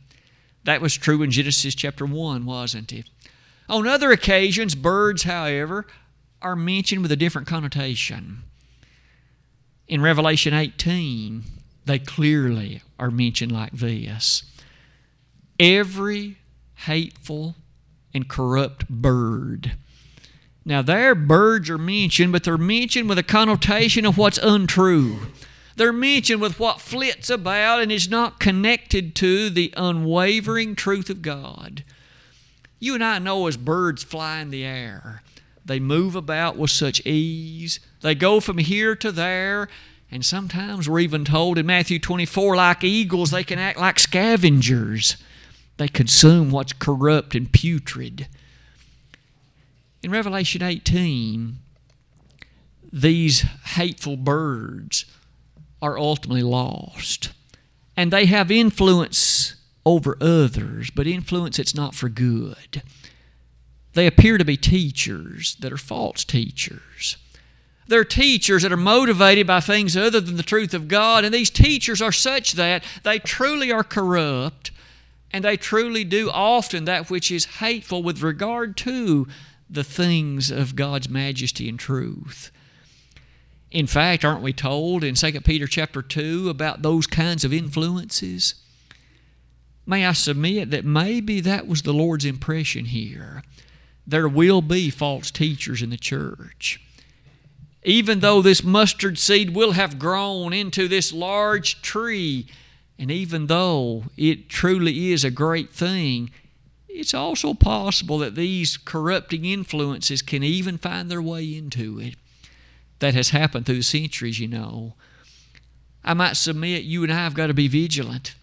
That 0.64 0.82
was 0.82 0.94
true 0.94 1.22
in 1.22 1.30
Genesis 1.30 1.74
chapter 1.74 2.04
1, 2.04 2.44
wasn't 2.44 2.92
it? 2.92 3.08
On 3.70 3.86
other 3.86 4.12
occasions, 4.12 4.74
birds, 4.74 5.22
however, 5.22 5.86
are 6.42 6.56
mentioned 6.56 7.00
with 7.00 7.12
a 7.12 7.16
different 7.16 7.48
connotation. 7.48 8.42
In 9.86 10.02
Revelation 10.02 10.52
18, 10.52 11.44
they 11.86 11.98
clearly 11.98 12.82
are 12.98 13.10
mentioned 13.10 13.52
like 13.52 13.72
this 13.72 14.42
Every 15.58 16.36
hateful 16.74 17.56
and 18.12 18.28
corrupt 18.28 18.86
bird 18.90 19.72
now, 20.68 20.82
there 20.82 21.14
birds 21.14 21.70
are 21.70 21.78
mentioned, 21.78 22.30
but 22.30 22.44
they're 22.44 22.58
mentioned 22.58 23.08
with 23.08 23.16
a 23.16 23.22
connotation 23.22 24.04
of 24.04 24.18
what's 24.18 24.36
untrue. 24.36 25.20
They're 25.76 25.94
mentioned 25.94 26.42
with 26.42 26.60
what 26.60 26.82
flits 26.82 27.30
about 27.30 27.80
and 27.80 27.90
is 27.90 28.10
not 28.10 28.38
connected 28.38 29.14
to 29.14 29.48
the 29.48 29.72
unwavering 29.78 30.74
truth 30.74 31.08
of 31.08 31.22
God. 31.22 31.84
You 32.80 32.94
and 32.94 33.02
I 33.02 33.18
know 33.18 33.46
as 33.46 33.56
birds 33.56 34.04
fly 34.04 34.40
in 34.40 34.50
the 34.50 34.62
air, 34.62 35.22
they 35.64 35.80
move 35.80 36.14
about 36.14 36.58
with 36.58 36.70
such 36.70 37.00
ease. 37.06 37.80
They 38.02 38.14
go 38.14 38.38
from 38.38 38.58
here 38.58 38.94
to 38.94 39.10
there, 39.10 39.70
and 40.10 40.22
sometimes 40.22 40.86
we're 40.86 41.00
even 41.00 41.24
told 41.24 41.56
in 41.56 41.64
Matthew 41.64 41.98
24, 41.98 42.56
like 42.56 42.84
eagles, 42.84 43.30
they 43.30 43.42
can 43.42 43.58
act 43.58 43.78
like 43.78 43.98
scavengers. 43.98 45.16
They 45.78 45.88
consume 45.88 46.50
what's 46.50 46.74
corrupt 46.74 47.34
and 47.34 47.50
putrid. 47.50 48.28
In 50.02 50.10
Revelation 50.10 50.62
18, 50.62 51.58
these 52.92 53.40
hateful 53.40 54.16
birds 54.16 55.04
are 55.82 55.98
ultimately 55.98 56.42
lost. 56.42 57.30
And 57.96 58.12
they 58.12 58.26
have 58.26 58.50
influence 58.50 59.56
over 59.84 60.16
others, 60.20 60.90
but 60.90 61.06
influence 61.06 61.56
that's 61.56 61.74
not 61.74 61.94
for 61.94 62.08
good. 62.08 62.82
They 63.94 64.06
appear 64.06 64.38
to 64.38 64.44
be 64.44 64.56
teachers 64.56 65.56
that 65.60 65.72
are 65.72 65.78
false 65.78 66.24
teachers. 66.24 67.16
They're 67.88 68.04
teachers 68.04 68.62
that 68.62 68.72
are 68.72 68.76
motivated 68.76 69.46
by 69.46 69.60
things 69.60 69.96
other 69.96 70.20
than 70.20 70.36
the 70.36 70.42
truth 70.42 70.74
of 70.74 70.88
God, 70.88 71.24
and 71.24 71.34
these 71.34 71.50
teachers 71.50 72.02
are 72.02 72.12
such 72.12 72.52
that 72.52 72.84
they 73.02 73.18
truly 73.18 73.72
are 73.72 73.82
corrupt 73.82 74.70
and 75.32 75.44
they 75.44 75.56
truly 75.56 76.04
do 76.04 76.30
often 76.30 76.84
that 76.84 77.10
which 77.10 77.30
is 77.30 77.44
hateful 77.46 78.02
with 78.02 78.22
regard 78.22 78.76
to 78.78 79.26
the 79.70 79.84
things 79.84 80.50
of 80.50 80.76
God's 80.76 81.08
majesty 81.08 81.68
and 81.68 81.78
truth. 81.78 82.50
In 83.70 83.86
fact, 83.86 84.24
aren't 84.24 84.42
we 84.42 84.52
told 84.52 85.04
in 85.04 85.14
2 85.14 85.40
Peter 85.42 85.66
chapter 85.66 86.00
2 86.00 86.48
about 86.48 86.82
those 86.82 87.06
kinds 87.06 87.44
of 87.44 87.52
influences? 87.52 88.54
May 89.86 90.06
I 90.06 90.12
submit 90.12 90.70
that 90.70 90.84
maybe 90.84 91.40
that 91.40 91.66
was 91.66 91.82
the 91.82 91.92
Lord's 91.92 92.24
impression 92.24 92.86
here. 92.86 93.42
There 94.06 94.28
will 94.28 94.62
be 94.62 94.90
false 94.90 95.30
teachers 95.30 95.82
in 95.82 95.90
the 95.90 95.98
church. 95.98 96.80
Even 97.84 98.20
though 98.20 98.42
this 98.42 98.64
mustard 98.64 99.18
seed 99.18 99.54
will 99.54 99.72
have 99.72 99.98
grown 99.98 100.52
into 100.52 100.88
this 100.88 101.12
large 101.12 101.82
tree, 101.82 102.46
and 102.98 103.10
even 103.10 103.46
though 103.46 104.04
it 104.16 104.48
truly 104.48 105.12
is 105.12 105.24
a 105.24 105.30
great 105.30 105.72
thing, 105.72 106.30
it's 106.98 107.14
also 107.14 107.54
possible 107.54 108.18
that 108.18 108.34
these 108.34 108.76
corrupting 108.76 109.44
influences 109.44 110.20
can 110.20 110.42
even 110.42 110.76
find 110.76 111.08
their 111.08 111.22
way 111.22 111.56
into 111.56 112.00
it. 112.00 112.16
That 112.98 113.14
has 113.14 113.30
happened 113.30 113.66
through 113.66 113.76
the 113.76 113.82
centuries, 113.82 114.40
you 114.40 114.48
know. 114.48 114.94
I 116.02 116.14
might 116.14 116.36
submit 116.36 116.82
you 116.82 117.04
and 117.04 117.12
I 117.12 117.16
have 117.16 117.34
got 117.34 117.46
to 117.46 117.54
be 117.54 117.68
vigilant. 117.68 118.34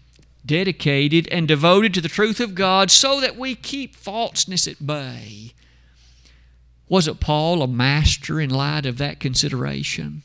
dedicated 0.46 1.28
and 1.28 1.48
devoted 1.48 1.92
to 1.94 2.00
the 2.00 2.08
truth 2.08 2.40
of 2.40 2.54
God 2.54 2.90
so 2.90 3.20
that 3.20 3.36
we 3.36 3.54
keep 3.54 3.96
falseness 3.96 4.66
at 4.66 4.86
bay. 4.86 5.52
Wasn't 6.88 7.20
Paul 7.20 7.62
a 7.62 7.66
master 7.66 8.40
in 8.40 8.48
light 8.50 8.86
of 8.86 8.96
that 8.98 9.18
consideration? 9.18 10.22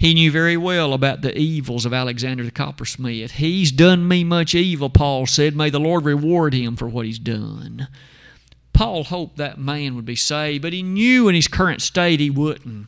He 0.00 0.14
knew 0.14 0.30
very 0.30 0.56
well 0.56 0.94
about 0.94 1.20
the 1.20 1.36
evils 1.36 1.84
of 1.84 1.92
Alexander 1.92 2.42
the 2.42 2.50
coppersmith. 2.50 3.32
He's 3.32 3.70
done 3.70 4.08
me 4.08 4.24
much 4.24 4.54
evil, 4.54 4.88
Paul 4.88 5.26
said. 5.26 5.54
May 5.54 5.68
the 5.68 5.78
Lord 5.78 6.06
reward 6.06 6.54
him 6.54 6.74
for 6.74 6.88
what 6.88 7.04
he's 7.04 7.18
done. 7.18 7.86
Paul 8.72 9.04
hoped 9.04 9.36
that 9.36 9.58
man 9.60 9.94
would 9.96 10.06
be 10.06 10.16
saved, 10.16 10.62
but 10.62 10.72
he 10.72 10.82
knew 10.82 11.28
in 11.28 11.34
his 11.34 11.48
current 11.48 11.82
state 11.82 12.18
he 12.18 12.30
wouldn't. 12.30 12.86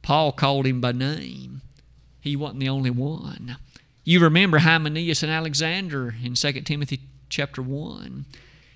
Paul 0.00 0.30
called 0.30 0.64
him 0.64 0.80
by 0.80 0.92
name. 0.92 1.60
He 2.20 2.36
wasn't 2.36 2.60
the 2.60 2.68
only 2.68 2.90
one. 2.90 3.56
You 4.04 4.20
remember 4.20 4.58
Hymenaeus 4.58 5.24
and 5.24 5.32
Alexander 5.32 6.14
in 6.22 6.34
2 6.34 6.52
Timothy 6.60 7.00
chapter 7.28 7.62
1. 7.62 8.26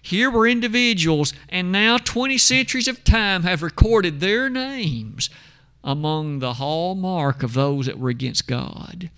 Here 0.02 0.32
were 0.32 0.48
individuals, 0.48 1.32
and 1.48 1.70
now 1.70 1.96
20 1.96 2.38
centuries 2.38 2.88
of 2.88 3.04
time 3.04 3.44
have 3.44 3.62
recorded 3.62 4.18
their 4.18 4.50
names 4.50 5.30
among 5.84 6.38
the 6.38 6.54
hallmark 6.54 7.42
of 7.42 7.52
those 7.52 7.86
that 7.86 7.98
were 7.98 8.08
against 8.08 8.48
God. 8.48 9.10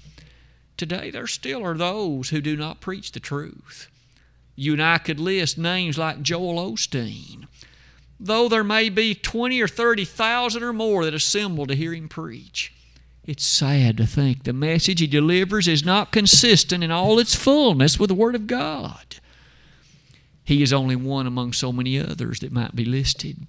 Today, 0.76 1.10
there 1.10 1.28
still 1.28 1.64
are 1.64 1.76
those 1.76 2.30
who 2.30 2.40
do 2.42 2.56
not 2.56 2.80
preach 2.80 3.12
the 3.12 3.20
truth. 3.20 3.88
You 4.56 4.72
and 4.72 4.82
I 4.82 4.98
could 4.98 5.20
list 5.20 5.56
names 5.56 5.96
like 5.96 6.22
Joel 6.22 6.72
Osteen. 6.72 7.46
Though 8.18 8.48
there 8.48 8.64
may 8.64 8.88
be 8.88 9.14
20 9.14 9.60
or 9.60 9.68
30,000 9.68 10.62
or 10.62 10.72
more 10.72 11.04
that 11.04 11.14
assemble 11.14 11.66
to 11.66 11.76
hear 11.76 11.94
him 11.94 12.08
preach, 12.08 12.74
it's 13.24 13.44
sad 13.44 13.96
to 13.98 14.06
think 14.06 14.44
the 14.44 14.52
message 14.52 15.00
he 15.00 15.06
delivers 15.06 15.68
is 15.68 15.84
not 15.84 16.12
consistent 16.12 16.82
in 16.82 16.90
all 16.90 17.18
its 17.18 17.34
fullness 17.34 17.98
with 17.98 18.08
the 18.08 18.14
Word 18.14 18.34
of 18.34 18.46
God. 18.46 19.16
He 20.44 20.62
is 20.62 20.72
only 20.72 20.96
one 20.96 21.26
among 21.26 21.52
so 21.52 21.72
many 21.72 21.98
others 21.98 22.40
that 22.40 22.52
might 22.52 22.74
be 22.74 22.84
listed. 22.84 23.46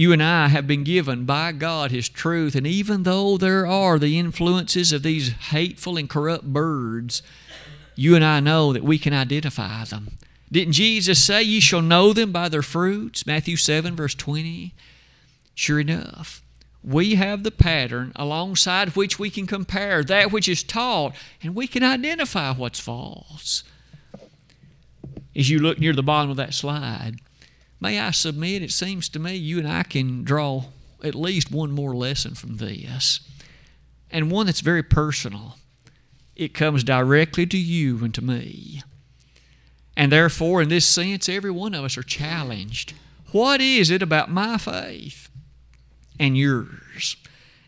You 0.00 0.14
and 0.14 0.22
I 0.22 0.48
have 0.48 0.66
been 0.66 0.82
given 0.82 1.26
by 1.26 1.52
God 1.52 1.90
His 1.90 2.08
truth, 2.08 2.54
and 2.54 2.66
even 2.66 3.02
though 3.02 3.36
there 3.36 3.66
are 3.66 3.98
the 3.98 4.18
influences 4.18 4.92
of 4.92 5.02
these 5.02 5.28
hateful 5.28 5.98
and 5.98 6.08
corrupt 6.08 6.46
birds, 6.46 7.22
you 7.96 8.16
and 8.16 8.24
I 8.24 8.40
know 8.40 8.72
that 8.72 8.82
we 8.82 8.96
can 8.98 9.12
identify 9.12 9.84
them. 9.84 10.12
Didn't 10.50 10.72
Jesus 10.72 11.22
say, 11.22 11.42
Ye 11.42 11.60
shall 11.60 11.82
know 11.82 12.14
them 12.14 12.32
by 12.32 12.48
their 12.48 12.62
fruits? 12.62 13.26
Matthew 13.26 13.56
7, 13.56 13.94
verse 13.94 14.14
20. 14.14 14.72
Sure 15.54 15.80
enough, 15.80 16.40
we 16.82 17.16
have 17.16 17.42
the 17.42 17.50
pattern 17.50 18.12
alongside 18.16 18.96
which 18.96 19.18
we 19.18 19.28
can 19.28 19.46
compare 19.46 20.02
that 20.02 20.32
which 20.32 20.48
is 20.48 20.62
taught, 20.62 21.14
and 21.42 21.54
we 21.54 21.66
can 21.66 21.84
identify 21.84 22.54
what's 22.54 22.80
false. 22.80 23.64
As 25.36 25.50
you 25.50 25.58
look 25.58 25.78
near 25.78 25.92
the 25.92 26.02
bottom 26.02 26.30
of 26.30 26.38
that 26.38 26.54
slide, 26.54 27.16
May 27.80 27.98
I 27.98 28.10
submit, 28.10 28.62
it 28.62 28.72
seems 28.72 29.08
to 29.08 29.18
me 29.18 29.34
you 29.34 29.58
and 29.58 29.66
I 29.66 29.82
can 29.84 30.22
draw 30.22 30.64
at 31.02 31.14
least 31.14 31.50
one 31.50 31.72
more 31.72 31.96
lesson 31.96 32.34
from 32.34 32.58
this, 32.58 33.20
and 34.10 34.30
one 34.30 34.46
that's 34.46 34.60
very 34.60 34.82
personal. 34.82 35.56
It 36.36 36.54
comes 36.54 36.84
directly 36.84 37.46
to 37.46 37.58
you 37.58 38.04
and 38.04 38.14
to 38.14 38.22
me. 38.22 38.82
And 39.96 40.12
therefore, 40.12 40.62
in 40.62 40.68
this 40.68 40.86
sense, 40.86 41.28
every 41.28 41.50
one 41.50 41.74
of 41.74 41.84
us 41.84 41.96
are 41.96 42.02
challenged. 42.02 42.94
What 43.32 43.60
is 43.60 43.90
it 43.90 44.02
about 44.02 44.30
my 44.30 44.58
faith 44.58 45.30
and 46.18 46.36
yours? 46.36 47.16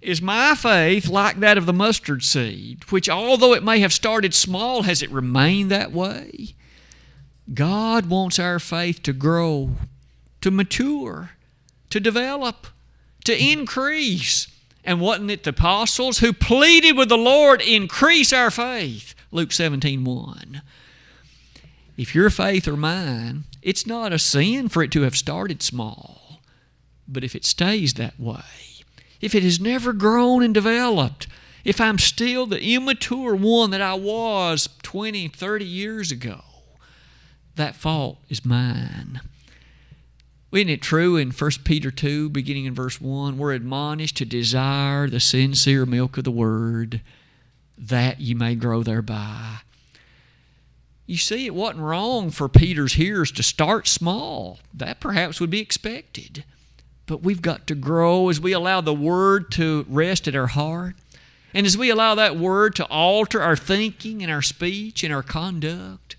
Is 0.01 0.21
my 0.21 0.55
faith 0.55 1.09
like 1.09 1.41
that 1.41 1.57
of 1.57 1.67
the 1.67 1.73
mustard 1.73 2.23
seed, 2.23 2.85
which, 2.91 3.09
although 3.09 3.55
it 3.55 3.63
may 3.63 3.81
have 3.81 3.93
started 3.93 4.35
small, 4.35 4.83
has 4.83 5.03
it 5.03 5.11
remained 5.11 5.71
that 5.71 5.93
way? 5.93 6.55
God 7.53 8.07
wants 8.07 8.39
our 8.39 8.59
faith 8.59 9.03
to 9.05 9.13
grow 9.13 9.73
to 10.43 10.51
mature, 10.51 11.31
to 11.91 11.99
develop, 11.99 12.67
to 13.25 13.37
increase. 13.37 14.49
And 14.85 15.01
wasn't 15.01 15.31
it 15.31 15.45
the 15.45 15.51
apostles 15.51 16.19
who 16.19 16.33
pleaded 16.33 16.97
with 16.97 17.09
the 17.09 17.17
Lord, 17.17 17.63
increase 17.63 18.33
our 18.33 18.51
faith? 18.51 19.15
Luke 19.31 19.53
17 19.53 20.05
1. 20.05 20.63
If 21.97 22.15
your 22.15 22.31
faith 22.31 22.67
or 22.67 22.77
mine, 22.77 23.45
it's 23.63 23.87
not 23.87 24.13
a 24.13 24.19
sin 24.19 24.69
for 24.69 24.83
it 24.83 24.91
to 24.93 25.03
have 25.03 25.17
started 25.17 25.63
small. 25.63 26.41
But 27.07 27.25
if 27.25 27.35
it 27.35 27.45
stays 27.45 27.95
that 27.95 28.19
way, 28.19 28.43
if 29.21 29.35
it 29.35 29.43
has 29.43 29.61
never 29.61 29.93
grown 29.93 30.43
and 30.43 30.53
developed, 30.53 31.27
if 31.65 31.81
I'm 31.81 31.99
still 31.99 32.47
the 32.47 32.75
immature 32.75 33.35
one 33.35 33.71
that 33.71 33.81
I 33.81 33.95
was 33.95 34.69
20, 34.83 35.29
30 35.29 35.65
years 35.65 36.11
ago, 36.11 36.41
that 37.55 37.77
fault 37.77 38.19
is 38.29 38.45
mine. 38.45 39.21
Isn't 40.53 40.69
it 40.69 40.83
true 40.83 41.17
in 41.17 41.31
1 41.31 41.51
Peter 41.65 41.91
2, 41.91 42.29
beginning 42.29 42.67
in 42.67 42.75
verse 42.75 43.01
1? 43.01 43.39
We're 43.39 43.55
admonished 43.55 44.19
to 44.19 44.27
desire 44.27 45.09
the 45.09 45.19
sincere 45.19 45.87
milk 45.87 46.19
of 46.19 46.25
the 46.25 46.31
Word 46.31 47.01
that 47.79 48.21
ye 48.21 48.35
may 48.35 48.55
grow 48.55 48.83
thereby. 48.83 49.61
You 51.07 51.17
see, 51.17 51.47
it 51.47 51.55
wasn't 51.55 51.81
wrong 51.81 52.31
for 52.31 52.51
Peter's 52.51 52.93
hearers 52.95 53.33
to 53.33 53.43
start 53.43 53.89
small. 53.89 54.61
That 54.75 55.01
perhaps 55.01 55.41
would 55.41 55.49
be 55.49 55.61
expected. 55.61 56.45
But 57.07 57.23
we've 57.23 57.43
got 57.43 57.67
to 57.69 57.75
grow 57.75 58.29
as 58.29 58.39
we 58.39 58.53
allow 58.53 58.83
the 58.83 58.93
Word 58.93 59.51
to 59.53 59.87
rest 59.89 60.29
at 60.29 60.37
our 60.37 60.49
heart. 60.49 60.97
And 61.55 61.67
as 61.67 61.79
we 61.79 61.89
allow 61.89 62.15
that 62.15 62.37
Word 62.37 62.77
to 62.77 62.87
alter 62.87 63.41
our 63.41 63.57
thinking 63.57 64.23
and 64.23 64.31
our 64.31 64.43
speech 64.43 65.03
and 65.03 65.15
our 65.15 65.23
conduct. 65.23 66.17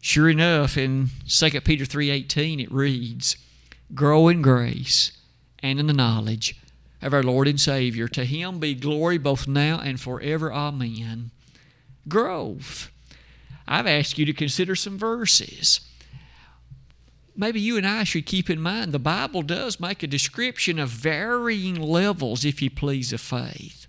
Sure 0.00 0.28
enough, 0.28 0.76
in 0.76 1.10
2 1.28 1.60
Peter 1.62 1.84
3.18 1.84 2.62
it 2.62 2.72
reads, 2.72 3.36
Grow 3.94 4.28
in 4.28 4.42
grace 4.42 5.12
and 5.60 5.80
in 5.80 5.86
the 5.86 5.92
knowledge 5.92 6.56
of 7.02 7.12
our 7.12 7.22
Lord 7.22 7.48
and 7.48 7.60
Savior. 7.60 8.08
To 8.08 8.24
Him 8.24 8.58
be 8.58 8.74
glory 8.74 9.18
both 9.18 9.48
now 9.48 9.78
and 9.78 10.00
forever. 10.00 10.52
Amen. 10.52 11.30
Growth. 12.06 12.90
I've 13.66 13.86
asked 13.86 14.18
you 14.18 14.24
to 14.24 14.32
consider 14.32 14.74
some 14.74 14.98
verses. 14.98 15.80
Maybe 17.36 17.60
you 17.60 17.76
and 17.76 17.86
I 17.86 18.04
should 18.04 18.26
keep 18.26 18.50
in 18.50 18.60
mind 18.60 18.92
the 18.92 18.98
Bible 18.98 19.42
does 19.42 19.78
make 19.78 20.02
a 20.02 20.08
description 20.08 20.78
of 20.78 20.88
varying 20.88 21.80
levels, 21.80 22.44
if 22.44 22.60
you 22.60 22.70
please, 22.70 23.12
of 23.12 23.20
faith. 23.20 23.86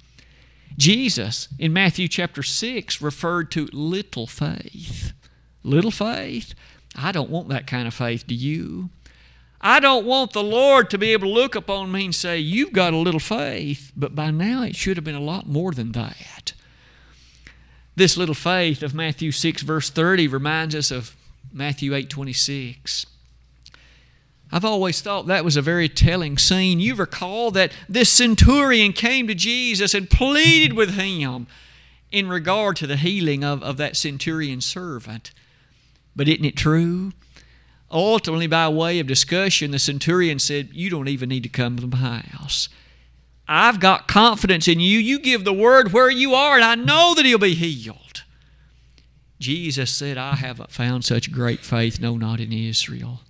Jesus 0.77 1.47
in 1.57 1.73
Matthew 1.73 2.07
chapter 2.07 2.43
6 2.43 3.01
referred 3.01 3.51
to 3.51 3.67
little 3.73 4.27
faith. 4.27 5.13
Little 5.63 5.91
faith? 5.91 6.53
I 6.95 7.11
don't 7.11 7.29
want 7.29 7.49
that 7.49 7.67
kind 7.67 7.87
of 7.87 7.93
faith, 7.93 8.25
do 8.25 8.35
you? 8.35 8.89
I 9.61 9.79
don't 9.79 10.05
want 10.05 10.31
the 10.31 10.43
Lord 10.43 10.89
to 10.89 10.97
be 10.97 11.11
able 11.11 11.27
to 11.27 11.33
look 11.33 11.53
upon 11.53 11.91
me 11.91 12.05
and 12.05 12.15
say, 12.15 12.39
You've 12.39 12.71
got 12.71 12.93
a 12.93 12.97
little 12.97 13.19
faith, 13.19 13.91
but 13.95 14.15
by 14.15 14.31
now 14.31 14.63
it 14.63 14.75
should 14.75 14.97
have 14.97 15.03
been 15.03 15.15
a 15.15 15.19
lot 15.19 15.47
more 15.47 15.73
than 15.73 15.91
that. 15.91 16.53
This 17.95 18.15
little 18.15 18.35
faith 18.35 18.81
of 18.81 18.93
Matthew 18.93 19.31
6, 19.31 19.61
verse 19.63 19.89
30, 19.89 20.27
reminds 20.29 20.73
us 20.75 20.91
of 20.91 21.15
Matthew 21.51 21.93
8, 21.93 22.09
26. 22.09 23.05
I've 24.51 24.65
always 24.65 25.01
thought 25.01 25.27
that 25.27 25.43
was 25.43 25.57
a 25.57 25.61
very 25.61 25.89
telling 25.89 26.37
scene. 26.37 26.79
You 26.79 26.95
recall 26.95 27.51
that 27.51 27.71
this 27.87 28.09
centurion 28.09 28.93
came 28.93 29.27
to 29.27 29.35
Jesus 29.35 29.93
and 29.93 30.09
pleaded 30.09 30.73
with 30.73 30.91
him 30.91 31.47
in 32.11 32.29
regard 32.29 32.75
to 32.77 32.87
the 32.87 32.95
healing 32.95 33.43
of, 33.43 33.61
of 33.61 33.77
that 33.77 33.97
centurion 33.97 34.61
servant. 34.61 35.31
But 36.15 36.27
isn't 36.27 36.45
it 36.45 36.57
true? 36.57 37.13
Ultimately, 37.91 38.47
by 38.47 38.69
way 38.69 38.99
of 38.99 39.07
discussion, 39.07 39.71
the 39.71 39.79
centurion 39.79 40.39
said, 40.39 40.69
You 40.73 40.89
don't 40.89 41.07
even 41.07 41.29
need 41.29 41.43
to 41.43 41.49
come 41.49 41.77
to 41.77 41.87
my 41.87 42.19
house. 42.19 42.69
I've 43.47 43.79
got 43.79 44.07
confidence 44.07 44.67
in 44.67 44.79
you. 44.79 44.99
You 44.99 45.19
give 45.19 45.43
the 45.43 45.53
word 45.53 45.91
where 45.91 46.09
you 46.09 46.35
are, 46.35 46.55
and 46.55 46.63
I 46.63 46.75
know 46.75 47.15
that 47.15 47.25
he'll 47.25 47.39
be 47.39 47.55
healed. 47.55 48.23
Jesus 49.39 49.89
said, 49.89 50.17
I 50.17 50.35
haven't 50.35 50.71
found 50.71 51.03
such 51.03 51.31
great 51.31 51.61
faith, 51.61 51.99
no, 51.99 52.15
not 52.15 52.39
in 52.39 52.53
Israel. 52.53 53.21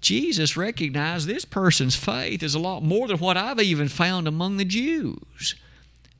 Jesus 0.00 0.56
recognized 0.56 1.26
this 1.26 1.46
person's 1.46 1.96
faith 1.96 2.42
is 2.42 2.54
a 2.54 2.58
lot 2.58 2.82
more 2.82 3.08
than 3.08 3.18
what 3.18 3.38
I've 3.38 3.58
even 3.60 3.88
found 3.88 4.28
among 4.28 4.58
the 4.58 4.64
Jews. 4.64 5.56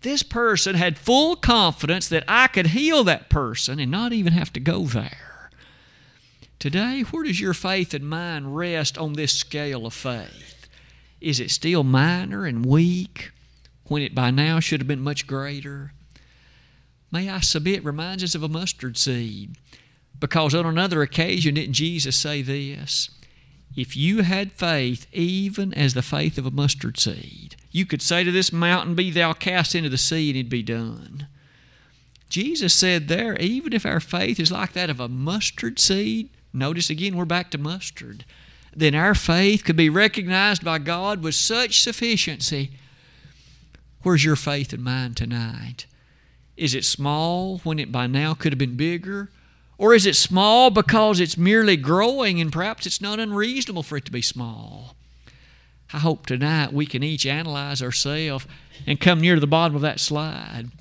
This 0.05 0.23
person 0.23 0.75
had 0.75 0.99
full 0.99 1.35
confidence 1.35 2.09
that 2.09 2.25
I 2.29 2.49
could 2.49 2.69
heal 2.69 3.05
that 3.05 3.31
person 3.31 3.81
and 3.81 3.90
not 3.90 4.12
even 4.12 4.35
have 4.35 4.53
to 4.53 4.61
go 4.61 4.85
there. 4.85 5.49
Today, 6.59 7.01
where 7.01 7.25
does 7.25 7.40
your 7.40 7.55
faith 7.55 7.95
and 7.95 8.07
mine 8.07 8.49
rest 8.49 8.99
on 8.99 9.14
this 9.14 9.33
scale 9.33 9.87
of 9.87 9.95
faith? 9.95 10.69
Is 11.23 11.40
it 11.40 11.51
still 11.51 11.85
minor 11.85 12.45
and 12.45 12.67
weak 12.67 13.33
when 13.85 14.03
it 14.03 14.14
by 14.14 14.31
now 14.31 14.61
should 14.61 14.81
have 14.81 14.87
been 14.87 15.01
much 15.01 15.27
greater? 15.27 15.95
May 17.11 17.31
I 17.31 17.40
submit 17.40 17.83
reminds 17.83 18.23
us 18.23 18.35
of 18.35 18.43
a 18.43 18.49
mustard 18.49 18.99
seed. 18.99 19.57
Because 20.21 20.55
on 20.55 20.67
another 20.67 21.01
occasion, 21.01 21.55
didn't 21.55 21.73
Jesus 21.73 22.14
say 22.14 22.43
this? 22.43 23.09
If 23.75 23.97
you 23.97 24.21
had 24.21 24.53
faith 24.53 25.07
even 25.14 25.73
as 25.73 25.95
the 25.95 26.03
faith 26.03 26.37
of 26.37 26.45
a 26.45 26.51
mustard 26.51 26.99
seed, 26.99 27.57
you 27.75 27.85
could 27.85 28.01
say 28.01 28.23
to 28.23 28.31
this 28.31 28.53
mountain, 28.53 28.95
Be 28.95 29.11
thou 29.11 29.33
cast 29.33 29.75
into 29.75 29.89
the 29.89 29.99
sea, 29.99 30.31
and 30.31 30.37
it'd 30.37 30.49
be 30.49 30.63
done. 30.63 31.27
Jesus 32.29 32.73
said 32.73 33.09
there, 33.09 33.37
even 33.41 33.73
if 33.73 33.85
our 33.85 33.99
faith 33.99 34.39
is 34.39 34.53
like 34.53 34.75
that 34.75 34.91
of 34.91 35.01
a 35.01 35.09
mustard 35.09 35.81
seed, 35.81 36.31
notice 36.53 36.89
again 36.89 37.17
we're 37.17 37.25
back 37.25 37.51
to 37.51 37.59
mustard, 37.59 38.25
then 38.77 38.95
our 38.95 39.13
faith 39.13 39.65
could 39.65 39.75
be 39.75 39.91
recognized 39.91 40.65
by 40.65 40.79
God 40.79 41.21
with 41.21 41.35
such 41.35 41.81
sufficiency. 41.81 42.71
Where's 44.05 44.25
your 44.25 44.37
faith 44.37 44.73
and 44.73 44.85
mine 44.85 45.15
tonight? 45.15 45.87
Is 46.57 46.77
it 46.77 46.85
small 46.85 47.59
when 47.65 47.81
it 47.81 47.91
by 47.91 48.07
now 48.07 48.35
could 48.35 48.53
have 48.53 48.59
been 48.59 48.77
bigger? 48.77 49.31
Or 49.79 49.95
is 49.95 50.07
it 50.07 50.15
small 50.15 50.71
because 50.71 51.19
it's 51.19 51.37
merely 51.37 51.77
growing 51.77 52.41
and 52.41 52.53
perhaps 52.53 52.87
it's 52.87 53.01
not 53.01 53.19
unreasonable 53.19 53.83
for 53.83 53.97
it 53.97 54.05
to 54.05 54.13
be 54.13 54.23
small? 54.23 54.95
I 55.95 55.99
hope 55.99 56.27
tonight 56.27 56.73
we 56.73 56.87
can 56.87 57.05
each 57.05 57.25
analyze 57.25 57.81
ourselves 57.81 58.49
and 58.85 59.01
come 59.01 59.21
near 59.21 59.37
to 59.37 59.41
the 59.41 59.47
bottom 59.47 59.77
of 59.77 59.83
that 59.83 60.01
slide 60.01 60.73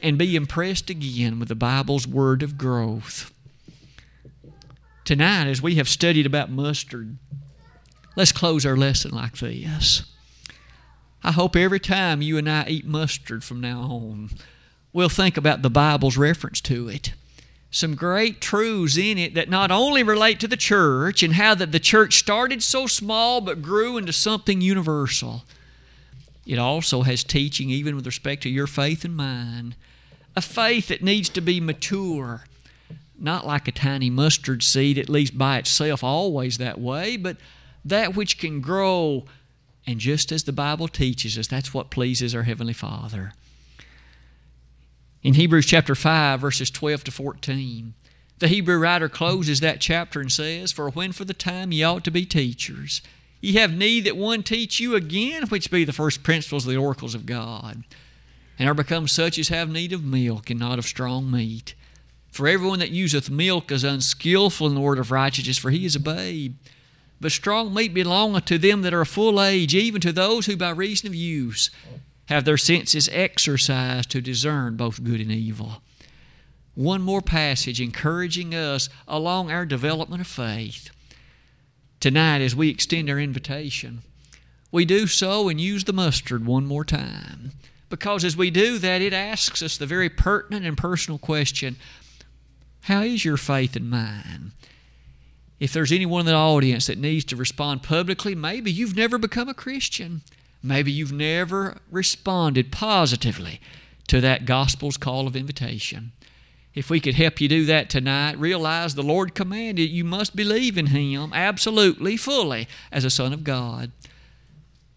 and 0.00 0.16
be 0.16 0.36
impressed 0.36 0.90
again 0.90 1.40
with 1.40 1.48
the 1.48 1.56
Bible's 1.56 2.06
word 2.06 2.44
of 2.44 2.56
growth. 2.56 3.32
Tonight, 5.04 5.48
as 5.48 5.60
we 5.60 5.74
have 5.74 5.88
studied 5.88 6.24
about 6.24 6.52
mustard, 6.52 7.16
let's 8.14 8.30
close 8.30 8.64
our 8.64 8.76
lesson 8.76 9.10
like 9.10 9.38
this. 9.38 10.04
I 11.24 11.32
hope 11.32 11.56
every 11.56 11.80
time 11.80 12.22
you 12.22 12.38
and 12.38 12.48
I 12.48 12.66
eat 12.68 12.86
mustard 12.86 13.42
from 13.42 13.60
now 13.60 13.80
on, 13.80 14.30
we'll 14.92 15.08
think 15.08 15.36
about 15.36 15.62
the 15.62 15.70
Bible's 15.70 16.16
reference 16.16 16.60
to 16.60 16.88
it 16.88 17.12
some 17.74 17.96
great 17.96 18.40
truths 18.40 18.96
in 18.96 19.18
it 19.18 19.34
that 19.34 19.48
not 19.48 19.72
only 19.72 20.04
relate 20.04 20.38
to 20.38 20.46
the 20.46 20.56
church 20.56 21.24
and 21.24 21.34
how 21.34 21.56
that 21.56 21.72
the 21.72 21.80
church 21.80 22.16
started 22.16 22.62
so 22.62 22.86
small 22.86 23.40
but 23.40 23.62
grew 23.62 23.98
into 23.98 24.12
something 24.12 24.60
universal. 24.60 25.42
It 26.46 26.56
also 26.56 27.02
has 27.02 27.24
teaching 27.24 27.70
even 27.70 27.96
with 27.96 28.06
respect 28.06 28.44
to 28.44 28.48
your 28.48 28.68
faith 28.68 29.04
and 29.04 29.16
mine. 29.16 29.74
A 30.36 30.40
faith 30.40 30.86
that 30.86 31.02
needs 31.02 31.28
to 31.30 31.40
be 31.40 31.60
mature, 31.60 32.44
not 33.18 33.44
like 33.44 33.66
a 33.66 33.72
tiny 33.72 34.08
mustard 34.08 34.62
seed, 34.62 34.96
at 34.96 35.08
least 35.08 35.36
by 35.36 35.58
itself, 35.58 36.04
always 36.04 36.58
that 36.58 36.80
way, 36.80 37.16
but 37.16 37.38
that 37.84 38.14
which 38.14 38.38
can 38.38 38.60
grow. 38.60 39.24
And 39.84 39.98
just 39.98 40.30
as 40.30 40.44
the 40.44 40.52
Bible 40.52 40.86
teaches 40.86 41.36
us, 41.36 41.48
that's 41.48 41.74
what 41.74 41.90
pleases 41.90 42.36
our 42.36 42.44
Heavenly 42.44 42.72
Father. 42.72 43.32
In 45.24 45.32
Hebrews 45.32 45.64
chapter 45.64 45.94
5, 45.94 46.38
verses 46.38 46.70
12 46.70 47.04
to 47.04 47.10
14, 47.10 47.94
the 48.40 48.48
Hebrew 48.48 48.78
writer 48.78 49.08
closes 49.08 49.60
that 49.60 49.80
chapter 49.80 50.20
and 50.20 50.30
says, 50.30 50.70
For 50.70 50.90
when 50.90 51.12
for 51.12 51.24
the 51.24 51.32
time 51.32 51.72
ye 51.72 51.82
ought 51.82 52.04
to 52.04 52.10
be 52.10 52.26
teachers, 52.26 53.00
ye 53.40 53.54
have 53.54 53.74
need 53.74 54.04
that 54.04 54.18
one 54.18 54.42
teach 54.42 54.80
you 54.80 54.94
again, 54.94 55.46
which 55.46 55.70
be 55.70 55.82
the 55.82 55.94
first 55.94 56.22
principles 56.22 56.66
of 56.66 56.72
the 56.72 56.78
oracles 56.78 57.14
of 57.14 57.24
God, 57.24 57.84
and 58.58 58.68
are 58.68 58.74
become 58.74 59.08
such 59.08 59.38
as 59.38 59.48
have 59.48 59.70
need 59.70 59.94
of 59.94 60.04
milk 60.04 60.50
and 60.50 60.60
not 60.60 60.78
of 60.78 60.84
strong 60.84 61.30
meat. 61.30 61.74
For 62.30 62.46
everyone 62.46 62.80
that 62.80 62.90
useth 62.90 63.30
milk 63.30 63.72
is 63.72 63.82
unskillful 63.82 64.66
in 64.66 64.74
the 64.74 64.80
word 64.82 64.98
of 64.98 65.10
righteousness, 65.10 65.56
for 65.56 65.70
he 65.70 65.86
is 65.86 65.96
a 65.96 66.00
babe. 66.00 66.56
But 67.18 67.32
strong 67.32 67.72
meat 67.72 67.94
belongeth 67.94 68.44
to 68.46 68.58
them 68.58 68.82
that 68.82 68.92
are 68.92 69.00
of 69.00 69.08
full 69.08 69.40
age, 69.40 69.74
even 69.74 70.02
to 70.02 70.12
those 70.12 70.44
who 70.44 70.56
by 70.58 70.68
reason 70.68 71.06
of 71.06 71.14
use 71.14 71.70
have 72.26 72.44
their 72.44 72.56
senses 72.56 73.08
exercised 73.12 74.10
to 74.10 74.20
discern 74.20 74.76
both 74.76 75.04
good 75.04 75.20
and 75.20 75.30
evil. 75.30 75.82
One 76.74 77.02
more 77.02 77.22
passage 77.22 77.80
encouraging 77.80 78.54
us 78.54 78.88
along 79.06 79.50
our 79.50 79.64
development 79.64 80.20
of 80.20 80.26
faith. 80.26 80.90
Tonight, 82.00 82.40
as 82.40 82.56
we 82.56 82.68
extend 82.68 83.08
our 83.08 83.18
invitation, 83.18 84.02
we 84.72 84.84
do 84.84 85.06
so 85.06 85.48
and 85.48 85.60
use 85.60 85.84
the 85.84 85.92
mustard 85.92 86.44
one 86.44 86.66
more 86.66 86.84
time. 86.84 87.52
Because 87.88 88.24
as 88.24 88.36
we 88.36 88.50
do 88.50 88.78
that, 88.78 89.02
it 89.02 89.12
asks 89.12 89.62
us 89.62 89.76
the 89.76 89.86
very 89.86 90.08
pertinent 90.08 90.66
and 90.66 90.76
personal 90.76 91.18
question 91.18 91.76
How 92.82 93.02
is 93.02 93.24
your 93.24 93.36
faith 93.36 93.76
and 93.76 93.88
mine? 93.88 94.52
If 95.60 95.72
there's 95.72 95.92
anyone 95.92 96.20
in 96.20 96.26
the 96.26 96.34
audience 96.34 96.88
that 96.88 96.98
needs 96.98 97.24
to 97.26 97.36
respond 97.36 97.84
publicly, 97.84 98.34
maybe 98.34 98.72
you've 98.72 98.96
never 98.96 99.16
become 99.16 99.48
a 99.48 99.54
Christian. 99.54 100.22
Maybe 100.66 100.90
you've 100.90 101.12
never 101.12 101.76
responded 101.90 102.72
positively 102.72 103.60
to 104.08 104.22
that 104.22 104.46
gospel's 104.46 104.96
call 104.96 105.26
of 105.26 105.36
invitation. 105.36 106.12
If 106.74 106.88
we 106.88 107.00
could 107.00 107.16
help 107.16 107.38
you 107.38 107.48
do 107.48 107.66
that 107.66 107.90
tonight, 107.90 108.38
realize 108.38 108.94
the 108.94 109.02
Lord 109.02 109.34
commanded 109.34 109.90
you 109.90 110.04
must 110.04 110.34
believe 110.34 110.78
in 110.78 110.86
Him 110.86 111.32
absolutely, 111.34 112.16
fully, 112.16 112.66
as 112.90 113.04
a 113.04 113.10
Son 113.10 113.34
of 113.34 113.44
God. 113.44 113.92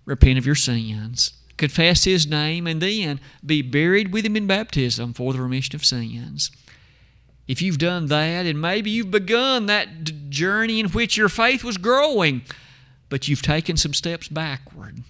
Repent 0.06 0.40
of 0.40 0.46
your 0.46 0.56
sins, 0.56 1.34
confess 1.58 2.06
His 2.06 2.26
name, 2.26 2.66
and 2.66 2.82
then 2.82 3.20
be 3.46 3.62
buried 3.62 4.14
with 4.14 4.26
Him 4.26 4.38
in 4.38 4.48
baptism 4.48 5.14
for 5.14 5.34
the 5.34 5.42
remission 5.42 5.76
of 5.76 5.84
sins. 5.84 6.50
If 7.46 7.62
you've 7.62 7.78
done 7.78 8.06
that, 8.06 8.46
and 8.46 8.62
maybe 8.62 8.90
you've 8.90 9.12
begun 9.12 9.66
that 9.66 10.30
journey 10.30 10.80
in 10.80 10.88
which 10.92 11.18
your 11.18 11.30
faith 11.30 11.66
was 11.66 11.78
growing, 11.78 12.44
but 13.10 13.28
you've 13.28 13.42
taken 13.42 13.76
some 13.76 13.94
steps 13.94 14.30
backward, 14.30 15.04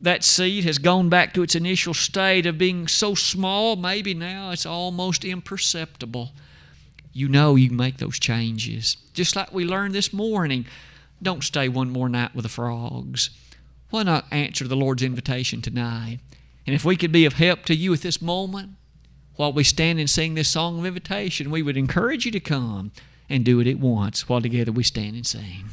that 0.00 0.24
seed 0.24 0.64
has 0.64 0.78
gone 0.78 1.08
back 1.08 1.32
to 1.34 1.42
its 1.42 1.54
initial 1.54 1.94
state 1.94 2.46
of 2.46 2.58
being 2.58 2.88
so 2.88 3.14
small, 3.14 3.76
maybe 3.76 4.14
now 4.14 4.50
it's 4.50 4.66
almost 4.66 5.24
imperceptible. 5.24 6.32
You 7.12 7.28
know 7.28 7.56
you 7.56 7.70
make 7.70 7.98
those 7.98 8.18
changes. 8.18 8.96
Just 9.12 9.36
like 9.36 9.52
we 9.52 9.64
learned 9.64 9.94
this 9.94 10.12
morning, 10.12 10.66
don't 11.22 11.44
stay 11.44 11.68
one 11.68 11.90
more 11.90 12.08
night 12.08 12.34
with 12.34 12.42
the 12.42 12.48
frogs. 12.48 13.30
Why 13.90 14.02
not 14.02 14.26
answer 14.32 14.66
the 14.66 14.76
Lord's 14.76 15.02
invitation 15.02 15.62
tonight? 15.62 16.18
And 16.66 16.74
if 16.74 16.84
we 16.84 16.96
could 16.96 17.12
be 17.12 17.24
of 17.24 17.34
help 17.34 17.64
to 17.66 17.74
you 17.74 17.92
at 17.94 18.00
this 18.00 18.20
moment, 18.20 18.70
while 19.36 19.52
we 19.52 19.64
stand 19.64 19.98
and 19.98 20.10
sing 20.10 20.34
this 20.34 20.48
song 20.48 20.78
of 20.78 20.86
invitation, 20.86 21.50
we 21.50 21.62
would 21.62 21.76
encourage 21.76 22.26
you 22.26 22.32
to 22.32 22.40
come 22.40 22.92
and 23.28 23.44
do 23.44 23.60
it 23.60 23.66
at 23.66 23.78
once 23.78 24.28
while 24.28 24.40
together 24.40 24.72
we 24.72 24.82
stand 24.82 25.14
and 25.14 25.26
sing. 25.26 25.64